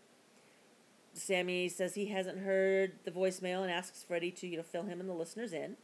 Sammy 1.14 1.70
says 1.70 1.96
he 1.96 2.08
hasn't 2.08 2.40
heard 2.40 2.94
the 3.04 3.12
voicemail 3.12 3.62
and 3.62 3.72
asks 3.72 4.04
Freddie 4.04 4.32
to, 4.32 4.48
you 4.48 4.58
know, 4.58 4.64
fill 4.64 4.84
him 4.84 5.00
and 5.00 5.10
the 5.10 5.14
listeners 5.14 5.54
in. 5.54 5.78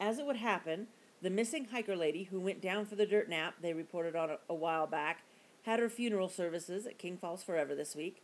As 0.00 0.18
it 0.18 0.26
would 0.26 0.36
happen, 0.36 0.88
the 1.22 1.30
missing 1.30 1.68
hiker 1.72 1.96
lady 1.96 2.24
who 2.24 2.38
went 2.40 2.60
down 2.60 2.86
for 2.86 2.96
the 2.96 3.06
dirt 3.06 3.28
nap 3.28 3.54
they 3.60 3.72
reported 3.72 4.14
on 4.14 4.30
a, 4.30 4.38
a 4.48 4.54
while 4.54 4.86
back 4.86 5.22
had 5.62 5.80
her 5.80 5.88
funeral 5.88 6.28
services 6.28 6.86
at 6.86 6.98
King 6.98 7.16
Falls 7.16 7.42
Forever 7.42 7.74
this 7.74 7.96
week. 7.96 8.22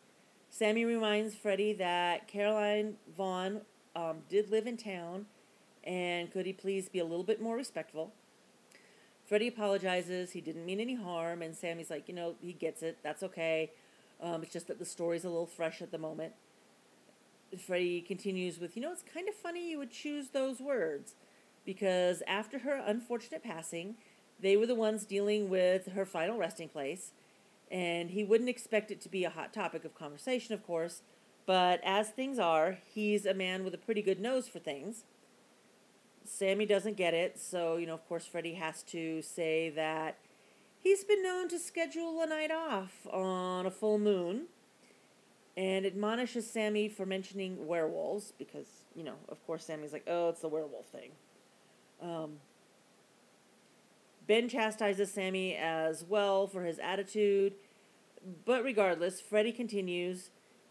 Sammy 0.50 0.84
reminds 0.84 1.34
Freddie 1.34 1.72
that 1.74 2.26
Caroline 2.26 2.96
Vaughn 3.16 3.62
um, 3.94 4.18
did 4.28 4.50
live 4.50 4.66
in 4.66 4.76
town 4.76 5.26
and 5.84 6.30
could 6.30 6.44
he 6.44 6.52
please 6.52 6.88
be 6.88 6.98
a 6.98 7.04
little 7.04 7.24
bit 7.24 7.40
more 7.40 7.56
respectful. 7.56 8.12
Freddie 9.26 9.48
apologizes. 9.48 10.32
He 10.32 10.40
didn't 10.40 10.66
mean 10.66 10.80
any 10.80 10.96
harm. 10.96 11.40
And 11.40 11.56
Sammy's 11.56 11.88
like, 11.88 12.08
you 12.08 12.14
know, 12.14 12.34
he 12.42 12.52
gets 12.52 12.82
it. 12.82 12.98
That's 13.02 13.22
okay. 13.22 13.70
Um, 14.20 14.42
it's 14.42 14.52
just 14.52 14.66
that 14.66 14.78
the 14.78 14.84
story's 14.84 15.24
a 15.24 15.28
little 15.28 15.46
fresh 15.46 15.80
at 15.80 15.92
the 15.92 15.98
moment. 15.98 16.32
Freddie 17.58 18.00
continues 18.00 18.58
with, 18.58 18.76
you 18.76 18.82
know, 18.82 18.92
it's 18.92 19.02
kind 19.02 19.28
of 19.28 19.34
funny 19.34 19.70
you 19.70 19.78
would 19.78 19.90
choose 19.90 20.28
those 20.30 20.60
words 20.60 21.14
because 21.64 22.22
after 22.26 22.58
her 22.60 22.82
unfortunate 22.84 23.42
passing, 23.42 23.94
they 24.40 24.56
were 24.56 24.66
the 24.66 24.74
ones 24.74 25.04
dealing 25.04 25.48
with 25.48 25.92
her 25.92 26.04
final 26.04 26.36
resting 26.36 26.68
place, 26.68 27.12
and 27.70 28.10
he 28.10 28.24
wouldn't 28.24 28.50
expect 28.50 28.90
it 28.90 29.00
to 29.02 29.08
be 29.08 29.24
a 29.24 29.30
hot 29.30 29.52
topic 29.52 29.84
of 29.84 29.94
conversation, 29.94 30.54
of 30.54 30.66
course, 30.66 31.02
but 31.46 31.80
as 31.84 32.10
things 32.10 32.38
are, 32.38 32.78
he's 32.84 33.26
a 33.26 33.34
man 33.34 33.64
with 33.64 33.74
a 33.74 33.78
pretty 33.78 34.02
good 34.02 34.20
nose 34.20 34.48
for 34.48 34.58
things. 34.58 35.04
Sammy 36.24 36.66
doesn't 36.66 36.96
get 36.96 37.14
it, 37.14 37.38
so, 37.38 37.76
you 37.76 37.86
know, 37.86 37.94
of 37.94 38.06
course, 38.08 38.26
Freddie 38.26 38.54
has 38.54 38.82
to 38.84 39.22
say 39.22 39.70
that 39.70 40.16
He's 40.82 41.04
been 41.04 41.22
known 41.22 41.48
to 41.48 41.58
schedule 41.58 42.22
a 42.22 42.26
night 42.26 42.50
off 42.50 43.06
on 43.12 43.66
a 43.66 43.70
full 43.70 43.98
moon 43.98 44.46
and 45.54 45.84
admonishes 45.84 46.50
Sammy 46.50 46.88
for 46.88 47.04
mentioning 47.04 47.66
werewolves 47.66 48.32
because, 48.38 48.66
you 48.96 49.04
know, 49.04 49.16
of 49.28 49.44
course, 49.46 49.66
Sammy's 49.66 49.92
like, 49.92 50.06
oh, 50.06 50.30
it's 50.30 50.40
the 50.40 50.48
werewolf 50.48 50.86
thing. 50.86 51.10
Um, 52.00 52.38
ben 54.30 54.48
chastises 54.48 55.10
Sammy 55.10 55.56
as 55.56 56.04
well 56.04 56.46
for 56.46 56.62
his 56.62 56.78
attitude, 56.78 57.52
but 58.44 58.62
regardless, 58.62 59.20
Freddie 59.20 59.50
continues 59.50 60.30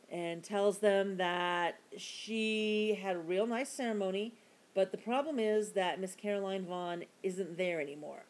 and 0.09 0.41
tells 0.41 0.77
them 0.77 1.17
that 1.17 1.75
she 1.97 2.97
had 3.03 3.17
a 3.17 3.19
real 3.19 3.45
nice 3.45 3.67
ceremony, 3.67 4.33
but 4.73 4.93
the 4.93 4.97
problem 4.97 5.39
is 5.39 5.71
that 5.73 5.99
Miss 5.99 6.15
Caroline 6.15 6.65
Vaughn 6.65 7.03
isn't 7.21 7.57
there 7.57 7.81
anymore. 7.81 8.23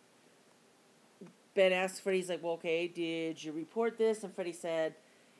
Ben 1.53 1.73
asks 1.73 1.99
Freddie, 1.99 2.17
he's 2.17 2.29
like, 2.29 2.41
well, 2.41 2.53
okay, 2.53 2.87
did 2.87 3.43
you 3.43 3.51
report 3.51 3.99
this? 3.99 4.23
And 4.23 4.33
Freddie 4.33 4.51
said, 4.51 4.95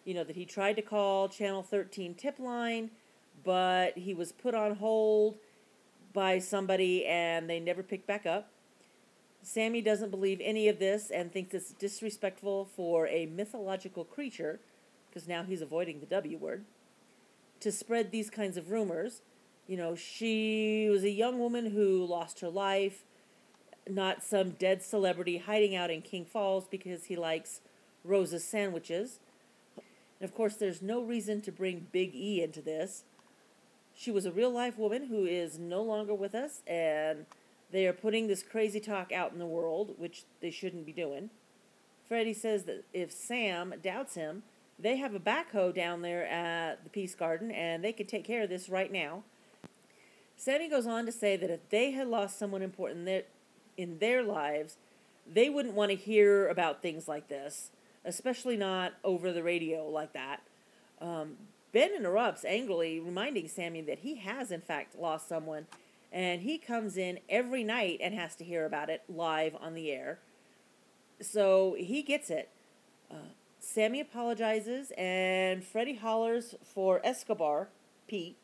you 0.06 0.14
know, 0.14 0.24
that 0.24 0.36
he 0.36 0.46
tried 0.46 0.76
to 0.76 0.84
call 0.84 1.30
Channel 1.30 1.64
13 1.64 2.14
tip 2.14 2.38
line, 2.38 2.92
but 3.44 3.98
he 3.98 4.14
was 4.14 4.32
put 4.34 4.54
on 4.54 4.76
hold 4.76 5.40
by 6.14 6.38
somebody 6.38 7.08
and 7.08 7.50
they 7.50 7.60
never 7.60 7.82
picked 7.82 8.06
back 8.06 8.28
up. 8.28 8.52
Sammy 9.42 9.82
doesn't 9.82 10.12
believe 10.12 10.40
any 10.44 10.68
of 10.68 10.80
this 10.80 11.10
and 11.10 11.32
thinks 11.32 11.54
it's 11.54 11.72
disrespectful 11.72 12.66
for 12.76 13.08
a 13.08 13.26
mythological 13.26 14.04
creature, 14.04 14.60
because 15.10 15.28
now 15.28 15.44
he's 15.44 15.62
avoiding 15.62 16.00
the 16.00 16.06
W 16.06 16.38
word, 16.38 16.66
to 17.60 17.72
spread 17.72 18.12
these 18.12 18.30
kinds 18.30 18.58
of 18.58 18.72
rumors. 18.72 19.22
You 19.68 19.78
know, 19.78 19.96
she 19.96 20.88
was 20.90 21.04
a 21.04 21.10
young 21.10 21.40
woman 21.40 21.72
who 21.72 22.06
lost 22.06 22.40
her 22.42 22.50
life 22.50 23.04
not 23.90 24.24
some 24.24 24.52
dead 24.52 24.84
celebrity 24.84 25.38
hiding 25.38 25.76
out 25.76 25.90
in 25.90 26.02
King 26.02 26.26
Falls 26.26 26.68
because 26.68 27.06
he 27.06 27.16
likes 27.16 27.62
Rose's 28.04 28.44
sandwiches. 28.44 29.20
And 30.20 30.30
of 30.30 30.36
course, 30.36 30.56
there's 30.56 30.82
no 30.82 31.02
reason 31.02 31.42
to 31.42 31.52
bring 31.52 31.88
Big 31.92 32.14
E 32.14 32.44
into 32.44 32.62
this. 32.62 33.04
She 33.96 34.12
was 34.12 34.26
a 34.26 34.32
real 34.32 34.52
life 34.52 34.78
woman 34.78 35.08
who 35.08 35.26
is 35.26 35.58
no 35.60 35.82
longer 35.82 36.14
with 36.14 36.34
us, 36.34 36.62
and 36.68 37.26
they 37.72 37.88
are 37.88 37.94
putting 37.94 38.28
this 38.28 38.44
crazy 38.44 38.80
talk 38.80 39.12
out 39.12 39.32
in 39.32 39.40
the 39.40 39.46
world, 39.46 39.96
which 39.98 40.24
they 40.42 40.52
shouldn't 40.52 40.86
be 40.86 40.92
doing. 40.92 41.30
Freddie 42.08 42.34
says 42.34 42.64
that 42.64 42.86
if 42.94 43.12
Sam 43.12 43.76
doubts 43.84 44.16
him, 44.16 44.44
they 44.80 44.98
have 44.98 45.14
a 45.14 45.20
backhoe 45.20 45.74
down 45.74 46.02
there 46.02 46.26
at 46.26 46.84
the 46.84 46.90
Peace 46.90 47.14
Garden, 47.14 47.52
and 47.52 47.84
they 47.84 47.92
can 47.92 48.08
take 48.08 48.24
care 48.24 48.44
of 48.44 48.50
this 48.50 48.70
right 48.70 48.92
now. 48.92 49.24
Sammy 50.38 50.70
goes 50.70 50.88
on 50.88 51.06
to 51.06 51.12
say 51.12 51.36
that 51.36 51.50
if 51.50 51.70
they 51.70 51.92
had 51.92 52.08
lost 52.08 52.40
someone 52.40 52.62
important 52.62 53.00
in 53.00 53.06
their, 53.06 53.24
in 53.78 54.00
their 54.00 54.24
lives, 54.24 54.78
they 55.32 55.50
wouldn't 55.50 55.76
want 55.76 55.92
to 55.92 55.98
hear 55.98 56.48
about 56.48 56.82
things 56.82 57.08
like 57.08 57.28
this, 57.28 57.72
especially 58.06 58.56
not 58.56 58.94
over 59.04 59.34
the 59.34 59.44
radio 59.44 59.86
like 59.88 60.14
that. 60.14 60.42
Um, 61.02 61.36
Ben 61.72 61.92
interrupts 61.96 62.46
angrily, 62.46 63.00
reminding 63.00 63.48
Sammy 63.48 63.82
that 63.82 64.00
he 64.00 64.16
has, 64.16 64.50
in 64.50 64.62
fact, 64.62 64.98
lost 64.98 65.28
someone, 65.28 65.68
and 66.12 66.42
he 66.42 66.58
comes 66.58 66.98
in 66.98 67.20
every 67.30 67.64
night 67.64 68.00
and 68.02 68.14
has 68.14 68.36
to 68.38 68.44
hear 68.44 68.66
about 68.66 68.90
it 68.90 69.04
live 69.08 69.56
on 69.60 69.74
the 69.74 69.92
air. 69.92 70.20
So 71.22 71.76
he 71.78 72.02
gets 72.02 72.30
it. 72.30 72.50
Uh, 73.12 73.34
Sammy 73.60 74.00
apologizes, 74.00 74.92
and 74.98 75.64
Freddie 75.64 75.96
hollers 75.96 76.56
for 76.64 77.02
Escobar, 77.04 77.70
Pete, 78.08 78.38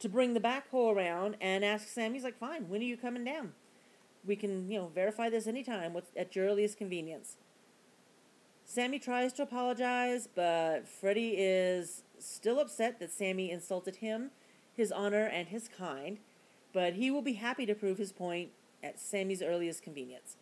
to 0.00 0.08
bring 0.08 0.34
the 0.34 0.40
backhoe 0.40 0.94
around 0.94 1.36
and 1.40 1.64
asks 1.64 1.92
Sammy, 1.92 2.14
he's 2.14 2.24
like, 2.24 2.38
fine, 2.38 2.68
when 2.68 2.80
are 2.80 2.84
you 2.84 2.96
coming 2.96 3.24
down? 3.24 3.52
We 4.26 4.36
can, 4.36 4.70
you 4.70 4.78
know, 4.78 4.90
verify 4.92 5.30
this 5.30 5.46
anytime 5.46 5.96
at 6.16 6.34
your 6.34 6.46
earliest 6.46 6.76
convenience. 6.76 7.36
Sammy 8.64 8.98
tries 8.98 9.32
to 9.34 9.42
apologize, 9.42 10.28
but 10.34 10.88
Freddie 10.88 11.34
is 11.36 12.02
still 12.18 12.58
upset 12.58 12.98
that 13.00 13.12
Sammy 13.12 13.50
insulted 13.50 13.96
him, 13.96 14.30
his 14.72 14.90
honor, 14.90 15.26
and 15.26 15.48
his 15.48 15.68
kind, 15.68 16.18
but 16.72 16.94
he 16.94 17.10
will 17.10 17.22
be 17.22 17.34
happy 17.34 17.66
to 17.66 17.74
prove 17.74 17.98
his 17.98 18.12
point 18.12 18.50
at 18.82 19.00
Sammy's 19.00 19.42
earliest 19.42 19.82
convenience. 19.82 20.36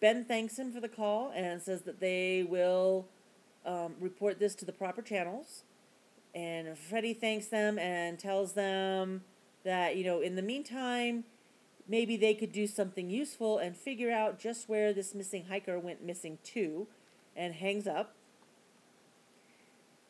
Ben 0.00 0.24
thanks 0.24 0.58
him 0.58 0.72
for 0.72 0.80
the 0.80 0.88
call 0.88 1.32
and 1.34 1.60
says 1.60 1.82
that 1.82 2.00
they 2.00 2.42
will 2.42 3.06
um, 3.66 3.94
report 4.00 4.38
this 4.38 4.54
to 4.56 4.64
the 4.64 4.72
proper 4.72 5.02
channels. 5.02 5.64
And 6.34 6.76
Freddie 6.76 7.14
thanks 7.14 7.46
them 7.46 7.78
and 7.78 8.18
tells 8.18 8.52
them 8.54 9.22
that, 9.64 9.96
you 9.96 10.04
know, 10.04 10.20
in 10.20 10.36
the 10.36 10.42
meantime, 10.42 11.24
maybe 11.86 12.16
they 12.16 12.34
could 12.34 12.52
do 12.52 12.66
something 12.66 13.10
useful 13.10 13.58
and 13.58 13.76
figure 13.76 14.10
out 14.10 14.38
just 14.38 14.68
where 14.68 14.92
this 14.92 15.14
missing 15.14 15.46
hiker 15.48 15.78
went 15.78 16.02
missing 16.02 16.38
to, 16.44 16.86
and 17.36 17.54
hangs 17.54 17.86
up. 17.86 18.14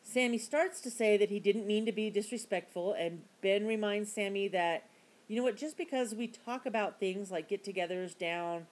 Sammy 0.03 0.37
starts 0.37 0.81
to 0.81 0.91
say 0.91 1.17
that 1.17 1.29
he 1.29 1.39
didn't 1.39 1.65
mean 1.65 1.85
to 1.85 1.91
be 1.91 2.09
disrespectful, 2.09 2.93
and 2.93 3.21
Ben 3.41 3.65
reminds 3.65 4.11
Sammy 4.11 4.47
that, 4.49 4.83
you 5.27 5.35
know 5.35 5.43
what, 5.43 5.57
just 5.57 5.77
because 5.77 6.13
we 6.13 6.27
talk 6.27 6.65
about 6.65 6.99
things 6.99 7.31
like 7.31 7.49
get 7.49 7.63
togethers 7.63 8.17
down 8.17 8.67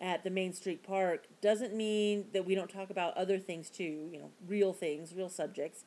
at 0.00 0.24
the 0.24 0.30
Main 0.30 0.52
Street 0.52 0.82
Park 0.82 1.26
doesn't 1.40 1.74
mean 1.74 2.26
that 2.32 2.44
we 2.44 2.54
don't 2.54 2.70
talk 2.70 2.90
about 2.90 3.16
other 3.16 3.38
things 3.38 3.70
too, 3.70 4.08
you 4.12 4.18
know, 4.18 4.30
real 4.46 4.72
things, 4.72 5.14
real 5.14 5.28
subjects. 5.28 5.84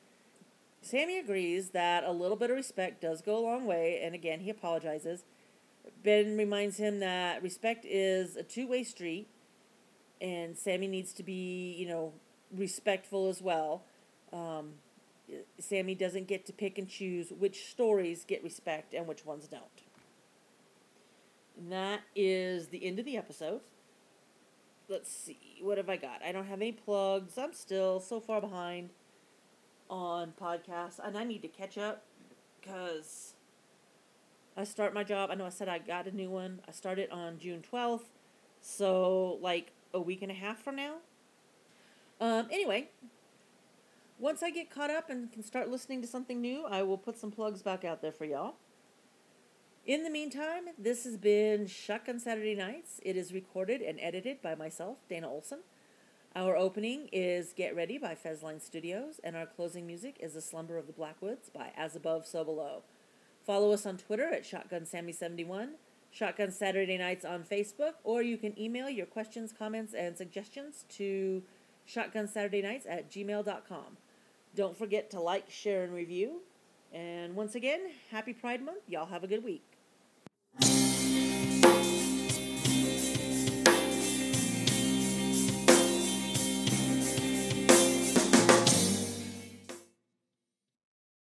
Sammy 0.81 1.19
agrees 1.19 1.69
that 1.69 2.03
a 2.03 2.11
little 2.11 2.37
bit 2.37 2.49
of 2.49 2.55
respect 2.55 3.01
does 3.01 3.21
go 3.21 3.37
a 3.37 3.43
long 3.43 3.65
way, 3.65 3.99
and 4.01 4.15
again, 4.15 4.39
he 4.39 4.49
apologizes. 4.49 5.23
Ben 6.03 6.37
reminds 6.37 6.77
him 6.77 6.99
that 6.99 7.41
respect 7.43 7.85
is 7.85 8.35
a 8.35 8.43
two 8.43 8.67
way 8.67 8.83
street, 8.83 9.27
and 10.21 10.57
Sammy 10.57 10.87
needs 10.87 11.13
to 11.13 11.23
be, 11.23 11.75
you 11.77 11.87
know, 11.87 12.13
respectful 12.55 13.27
as 13.27 13.41
well. 13.41 13.83
Um, 14.31 14.73
Sammy 15.59 15.95
doesn't 15.95 16.27
get 16.27 16.45
to 16.45 16.53
pick 16.53 16.77
and 16.77 16.87
choose 16.87 17.31
which 17.37 17.65
stories 17.69 18.23
get 18.25 18.43
respect 18.43 18.93
and 18.93 19.07
which 19.07 19.25
ones 19.25 19.47
don't. 19.47 19.86
That 21.69 22.01
is 22.15 22.67
the 22.67 22.85
end 22.85 22.99
of 22.99 23.05
the 23.05 23.17
episode. 23.17 23.61
Let's 24.87 25.11
see, 25.11 25.59
what 25.61 25.77
have 25.77 25.89
I 25.89 25.97
got? 25.97 26.21
I 26.23 26.31
don't 26.31 26.45
have 26.45 26.61
any 26.61 26.71
plugs. 26.71 27.37
I'm 27.37 27.53
still 27.53 27.99
so 27.99 28.19
far 28.19 28.39
behind 28.39 28.91
on 29.89 30.33
podcasts, 30.39 30.99
and 31.03 31.17
I 31.17 31.23
need 31.23 31.41
to 31.41 31.47
catch 31.47 31.77
up 31.77 32.03
because 32.59 33.33
I 34.55 34.63
start 34.63 34.93
my 34.93 35.03
job. 35.03 35.29
I 35.31 35.35
know 35.35 35.45
I 35.45 35.49
said 35.49 35.67
I 35.67 35.79
got 35.79 36.07
a 36.07 36.15
new 36.15 36.29
one. 36.29 36.61
I 36.67 36.71
started 36.71 37.09
on 37.09 37.37
June 37.39 37.63
12th, 37.69 38.05
so 38.61 39.37
like 39.41 39.71
a 39.93 39.99
week 39.99 40.21
and 40.21 40.31
a 40.31 40.35
half 40.35 40.63
from 40.63 40.75
now. 40.75 40.95
Um, 42.21 42.47
anyway, 42.51 42.89
once 44.19 44.41
I 44.41 44.51
get 44.51 44.69
caught 44.69 44.89
up 44.89 45.09
and 45.09 45.31
can 45.31 45.43
start 45.43 45.69
listening 45.69 46.01
to 46.01 46.07
something 46.07 46.39
new, 46.39 46.65
I 46.65 46.83
will 46.83 46.97
put 46.97 47.17
some 47.17 47.31
plugs 47.31 47.61
back 47.61 47.83
out 47.83 48.01
there 48.01 48.11
for 48.11 48.25
y'all. 48.25 48.55
In 49.87 50.03
the 50.03 50.09
meantime, 50.09 50.65
this 50.77 51.05
has 51.05 51.15
been 51.15 51.65
Shotgun 51.65 52.19
Saturday 52.19 52.55
Nights. 52.55 52.99
It 53.03 53.15
is 53.15 53.31
recorded 53.31 53.81
and 53.81 53.97
edited 54.01 54.41
by 54.41 54.53
myself, 54.53 54.97
Dana 55.07 55.29
Olson. 55.29 55.59
Our 56.35 56.57
opening 56.57 57.07
is 57.13 57.53
Get 57.53 57.73
Ready 57.73 57.97
by 57.97 58.13
Fezline 58.13 58.61
Studios, 58.61 59.21
and 59.23 59.37
our 59.37 59.45
closing 59.45 59.87
music 59.87 60.17
is 60.19 60.33
The 60.33 60.41
Slumber 60.41 60.77
of 60.77 60.87
the 60.87 60.91
Blackwoods 60.93 61.49
by 61.49 61.71
As 61.77 61.95
Above, 61.95 62.25
So 62.25 62.43
Below. 62.43 62.83
Follow 63.45 63.71
us 63.71 63.85
on 63.85 63.95
Twitter 63.95 64.25
at 64.25 64.43
ShotgunSammy71, 64.43 65.69
Shotgun 66.11 66.51
Saturday 66.51 66.97
Nights 66.97 67.23
on 67.23 67.45
Facebook, 67.45 67.93
or 68.03 68.21
you 68.21 68.35
can 68.35 68.59
email 68.59 68.89
your 68.89 69.05
questions, 69.05 69.53
comments, 69.57 69.93
and 69.93 70.17
suggestions 70.17 70.83
to 70.89 71.43
shotgunsaturdaynights 71.87 72.83
at 72.89 73.09
gmail.com. 73.09 73.97
Don't 74.53 74.77
forget 74.77 75.09
to 75.11 75.21
like, 75.21 75.49
share, 75.49 75.85
and 75.85 75.93
review. 75.93 76.41
And 76.93 77.37
once 77.37 77.55
again, 77.55 77.79
happy 78.11 78.33
Pride 78.33 78.61
Month. 78.61 78.83
Y'all 78.89 79.05
have 79.05 79.23
a 79.23 79.27
good 79.27 79.45
week. 79.45 79.76